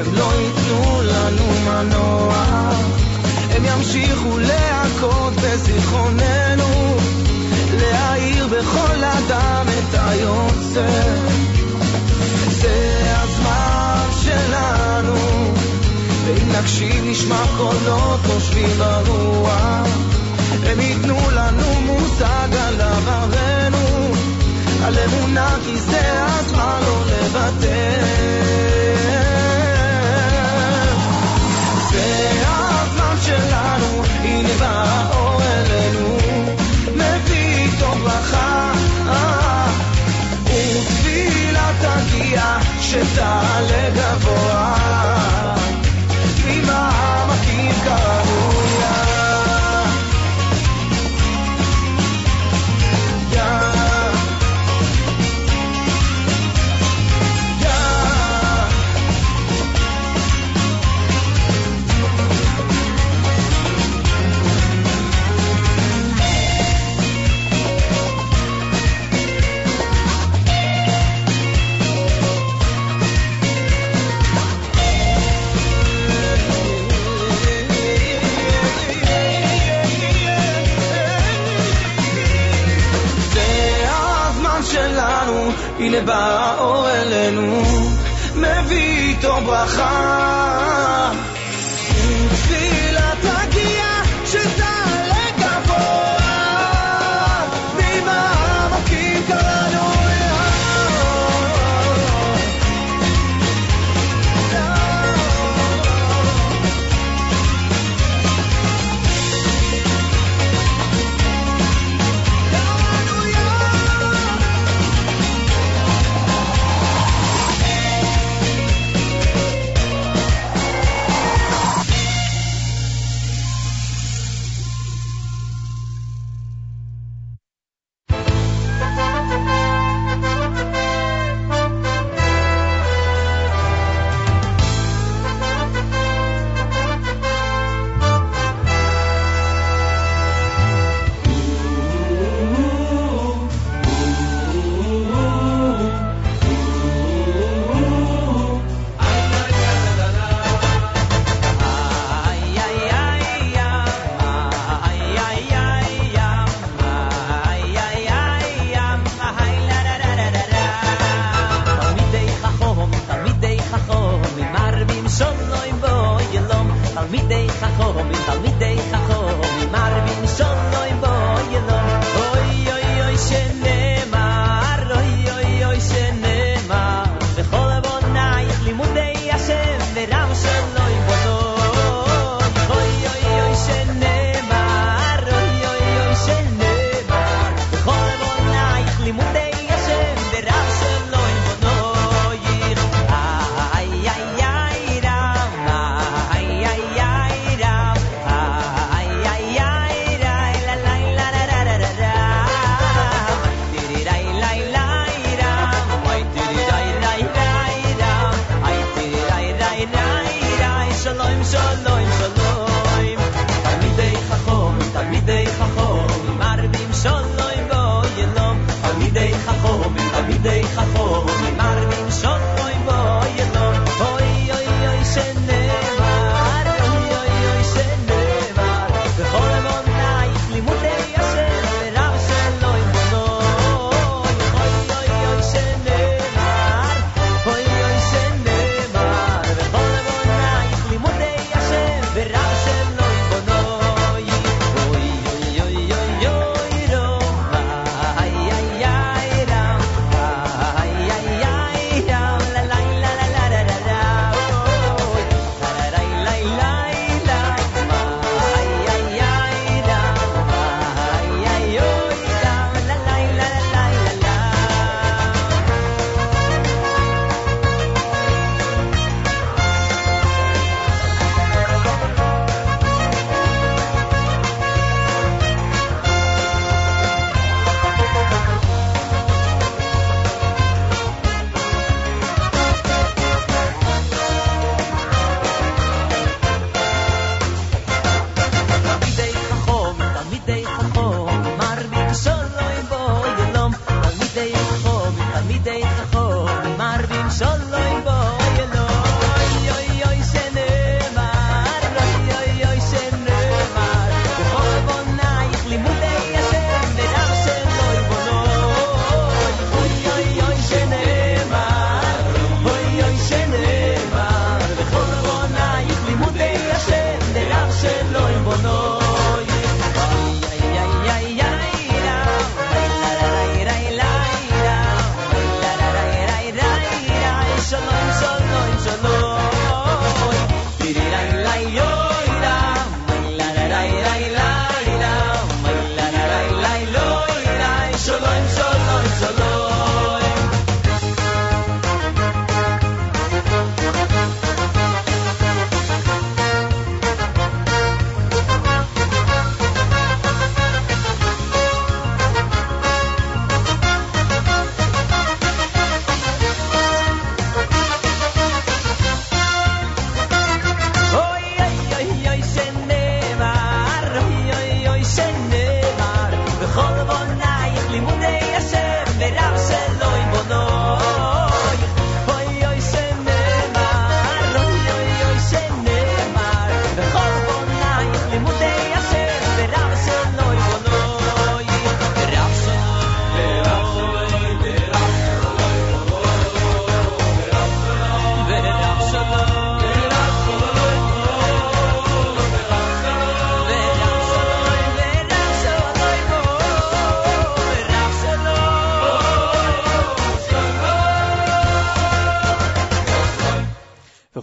הם 0.00 0.14
לא 0.14 0.32
ייתנו 0.34 1.00
לנו 1.02 1.44
מנוח, 1.64 2.76
הם 3.50 3.64
ימשיכו 3.64 4.38
להכות 4.38 5.32
בזיכרוננו, 5.34 6.96
להאיר 7.80 8.46
בכל 8.46 9.04
אדם 9.04 9.66
את 9.78 9.98
היוצר. 9.98 11.28
זה 12.48 13.02
הזמן 13.06 14.08
שלנו, 14.22 15.54
ואם 16.26 16.52
נקשיב 16.60 17.04
נשמע 17.04 17.44
קולות 17.56 18.20
חושבים 18.26 18.70
ברוח, 18.78 19.88
הם 20.66 20.80
ייתנו 20.80 21.30
לנו 21.30 21.80
מושג 21.80 22.48
על 22.60 22.80
עברנו, 22.80 24.14
על 24.84 24.98
אמונה 24.98 25.56
כי 25.64 25.78
זה 25.78 26.24
הזמן. 26.24 26.80
לא 26.86 26.97
שתעלה 42.97 43.89
גבוה, 43.95 44.96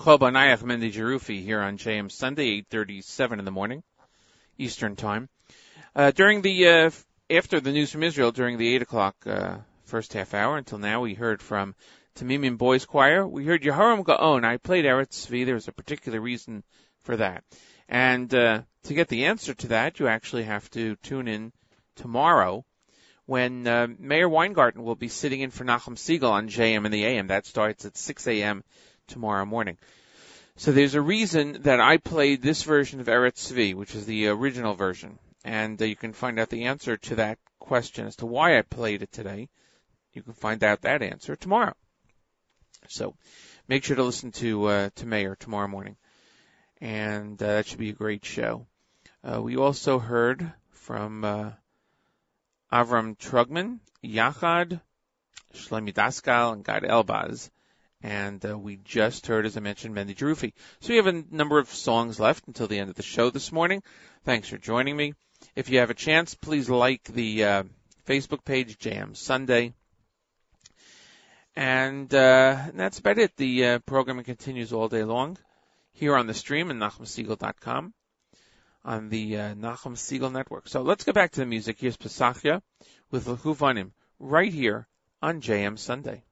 V'chol 0.06 0.19
Banayach 0.19 0.61
Mendy 0.61 0.94
Jerufi 0.94 1.41
here 1.41 1.60
on 1.60 1.80
JM 1.80 2.11
Sunday, 2.11 2.61
8:37 2.69 3.40
in 3.40 3.45
the 3.45 3.49
morning, 3.49 3.82
Eastern 4.56 4.95
Time. 4.95 5.30
Uh, 5.95 6.11
during 6.11 6.44
the 6.44 6.68
uh, 6.68 6.91
after 7.32 7.60
the 7.60 7.72
news 7.72 7.91
from 7.91 8.03
Israel, 8.03 8.32
during 8.32 8.60
the 8.60 8.76
eight 8.76 8.84
o'clock 8.84 9.15
uh, 9.26 9.57
first 9.86 10.14
half 10.14 10.36
hour 10.36 10.57
until 10.57 10.77
now, 10.77 11.02
we 11.02 11.15
heard 11.15 11.41
from 11.41 11.73
Tamimian 12.15 12.56
Boys 12.56 12.86
Choir. 12.86 13.26
We 13.26 13.45
heard 13.45 13.64
Yehoram 13.64 14.03
Gaon. 14.03 14.45
I 14.45 14.57
played 14.57 14.86
Eretz 14.86 15.26
Tzvi. 15.26 15.44
There 15.44 15.56
was 15.56 15.68
a 15.68 15.72
particular 15.72 16.22
reason 16.22 16.64
for 16.99 17.18
that, 17.18 17.44
and 17.90 18.32
uh, 18.32 18.61
to 18.84 18.94
get 18.94 19.07
the 19.07 19.26
answer 19.26 19.56
to 19.56 19.68
that, 19.69 19.99
you 19.99 20.07
actually 20.07 20.44
have 20.44 20.69
to 20.69 20.98
tune 20.98 21.27
in 21.27 21.52
tomorrow 21.95 22.64
when 23.26 23.65
uh, 23.65 23.88
Meir 23.98 24.30
Weingarten 24.30 24.84
will 24.84 24.94
be 24.95 25.07
sitting 25.07 25.41
in 25.41 25.49
for 25.49 25.65
Nachum 25.65 25.95
Segal 25.95 26.30
on 26.30 26.48
JM 26.48 26.86
in 26.86 26.91
the 26.91 27.06
AM. 27.06 27.26
That 27.26 27.48
starts 27.48 27.86
at 27.86 27.98
6 27.98 28.27
a.m. 28.27 28.64
tomorrow 29.07 29.45
morning. 29.45 29.80
So 30.57 30.72
there's 30.72 30.95
a 30.95 31.02
reason 31.02 31.64
that 31.64 31.82
I 31.82 31.98
played 31.98 32.41
this 32.41 32.64
version 32.64 33.02
of 33.02 33.07
Eretz 33.07 33.52
Tzvi, 33.52 33.76
which 33.76 33.94
is 33.94 34.06
the 34.06 34.30
original 34.30 34.73
version, 34.73 35.19
and 35.44 35.82
uh, 35.82 35.86
you 35.86 35.98
can 35.98 36.14
find 36.14 36.40
out 36.40 36.49
the 36.49 36.65
answer 36.65 36.95
to 36.95 37.15
that 37.15 37.40
question 37.60 38.07
as 38.07 38.15
to 38.18 38.26
why 38.26 38.57
I 38.57 38.61
played 38.61 39.02
it 39.02 39.11
today. 39.11 39.49
You 40.14 40.23
can 40.23 40.32
find 40.32 40.64
out 40.64 40.84
that 40.84 41.02
answer 41.02 41.36
tomorrow. 41.36 41.76
So 42.88 43.15
make 43.68 43.84
sure 43.84 43.98
to 43.98 44.03
listen 44.03 44.32
to 44.34 44.65
uh, 44.68 44.90
to 44.95 45.06
Meir 45.06 45.36
tomorrow 45.36 45.68
morning, 45.68 45.98
and 46.80 47.41
uh, 47.44 47.48
that 47.48 47.68
should 47.68 47.80
be 47.80 47.90
a 47.90 47.94
great 47.94 48.23
show. 48.23 48.65
Uh, 49.26 49.41
we 49.41 49.57
also 49.57 49.99
heard 49.99 50.53
from 50.69 51.26
uh, 51.26 51.52
Avram 52.72 53.18
Trugman, 53.18 53.80
Yachad, 54.02 54.80
Shlomi 55.53 55.94
Daskal, 55.94 56.53
and 56.53 56.64
Gad 56.64 56.84
Elbaz. 56.84 57.49
And 58.06 58.45
uh, 58.45 58.56
we 58.56 58.76
just 58.76 59.26
heard, 59.26 59.48
as 59.48 59.57
I 59.57 59.61
mentioned, 59.61 59.95
Mendy 59.95 60.15
Jerufi. 60.15 60.53
So 60.80 60.90
we 60.90 60.98
have 60.98 61.07
a 61.07 61.23
number 61.32 61.57
of 61.57 61.69
songs 61.69 62.19
left 62.19 62.45
until 62.45 62.68
the 62.68 62.77
end 62.77 62.91
of 62.91 62.95
the 62.95 63.02
show 63.02 63.32
this 63.32 63.52
morning. 63.52 63.82
Thanks 64.26 64.48
for 64.48 64.60
joining 64.60 64.95
me. 64.95 65.15
If 65.56 65.72
you 65.72 65.80
have 65.80 65.90
a 65.90 65.95
chance, 65.95 66.36
please 66.36 66.69
like 66.69 67.03
the 67.06 67.44
uh, 67.44 67.64
Facebook 68.06 68.45
page, 68.45 68.77
JM 68.77 69.18
Sunday. 69.18 69.73
And, 71.56 72.14
uh, 72.14 72.56
and 72.68 72.80
that's 72.80 72.99
about 72.99 73.18
it. 73.18 73.36
The 73.38 73.65
uh, 73.65 73.80
programming 73.80 74.26
continues 74.26 74.72
all 74.72 74.88
day 74.88 75.03
long 75.03 75.40
here 75.91 76.15
on 76.15 76.27
the 76.27 76.36
stream 76.36 76.69
at 76.69 76.77
NachumSegal.com 76.77 77.91
on 78.84 79.10
the 79.10 79.36
uh, 79.36 79.56
Nachum 79.56 79.95
Segal 79.95 80.32
Network. 80.32 80.68
So 80.68 80.84
let's 80.84 81.06
get 81.06 81.15
back 81.15 81.32
to 81.32 81.40
the 81.40 81.48
music. 81.48 81.77
Here's 81.80 81.98
Pesachia 81.98 82.61
with 83.10 83.26
Lehuvanim 83.26 83.94
right 84.19 84.53
here 84.53 84.88
on 85.23 85.41
JM 85.41 85.80
Sunday. 85.80 86.23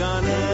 gonna 0.00 0.49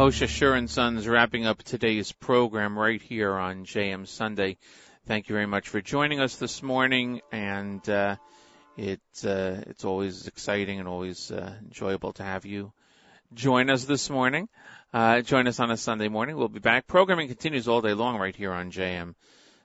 Moshe 0.00 0.26
Shur 0.26 0.54
and 0.54 0.70
Sons 0.70 1.06
wrapping 1.06 1.44
up 1.44 1.62
today's 1.62 2.10
program 2.10 2.78
right 2.78 3.02
here 3.02 3.34
on 3.34 3.66
JM 3.66 4.08
Sunday. 4.08 4.56
Thank 5.04 5.28
you 5.28 5.34
very 5.34 5.44
much 5.44 5.68
for 5.68 5.82
joining 5.82 6.20
us 6.20 6.36
this 6.36 6.62
morning, 6.62 7.20
and 7.30 7.86
uh, 7.86 8.16
it 8.78 9.02
uh, 9.26 9.60
it's 9.66 9.84
always 9.84 10.26
exciting 10.26 10.78
and 10.78 10.88
always 10.88 11.30
uh, 11.30 11.52
enjoyable 11.62 12.14
to 12.14 12.22
have 12.22 12.46
you 12.46 12.72
join 13.34 13.68
us 13.68 13.84
this 13.84 14.08
morning. 14.08 14.48
Uh, 14.94 15.20
join 15.20 15.46
us 15.46 15.60
on 15.60 15.70
a 15.70 15.76
Sunday 15.76 16.08
morning. 16.08 16.38
We'll 16.38 16.48
be 16.48 16.60
back. 16.60 16.86
Programming 16.86 17.28
continues 17.28 17.68
all 17.68 17.82
day 17.82 17.92
long 17.92 18.16
right 18.16 18.34
here 18.34 18.52
on 18.52 18.72
JM 18.72 19.14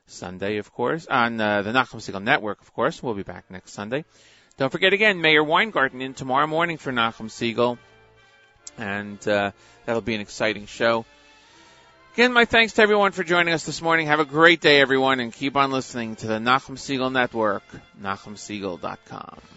Sunday, 0.07 0.57
of 0.57 0.69
course, 0.73 1.07
on 1.07 1.39
uh, 1.39 1.61
the 1.61 1.71
Nachum 1.71 2.01
Segal 2.01 2.21
Network, 2.21 2.61
of 2.61 2.73
course. 2.73 3.01
We'll 3.01 3.13
be 3.13 3.23
back 3.23 3.49
next 3.49 3.71
Sunday. 3.71 4.03
Don't 4.57 4.69
forget 4.69 4.91
again, 4.91 5.21
Meir 5.21 5.45
Weingarten 5.45 6.01
in 6.01 6.13
tomorrow 6.13 6.45
morning 6.45 6.75
for 6.75 6.91
Nachum 6.91 7.29
Segal, 7.29 7.77
and 8.77 9.25
uh, 9.27 9.51
that'll 9.85 10.01
be 10.01 10.15
an 10.15 10.21
exciting 10.21 10.65
show. 10.65 11.05
Again, 12.15 12.31
my 12.31 12.45
thanks 12.45 12.73
to 12.73 12.81
everyone 12.81 13.11
for 13.11 13.23
joining 13.23 13.53
us 13.53 13.65
this 13.65 13.81
morning. 13.81 14.07
Have 14.07 14.21
a 14.21 14.25
great 14.25 14.61
day, 14.61 14.79
everyone, 14.79 15.19
and 15.19 15.33
keep 15.33 15.57
on 15.57 15.71
listening 15.71 16.15
to 16.17 16.27
the 16.27 16.39
Nachum 16.39 16.77
Segal 16.77 17.11
Network, 17.11 17.63
NachumSegal.com. 18.01 19.54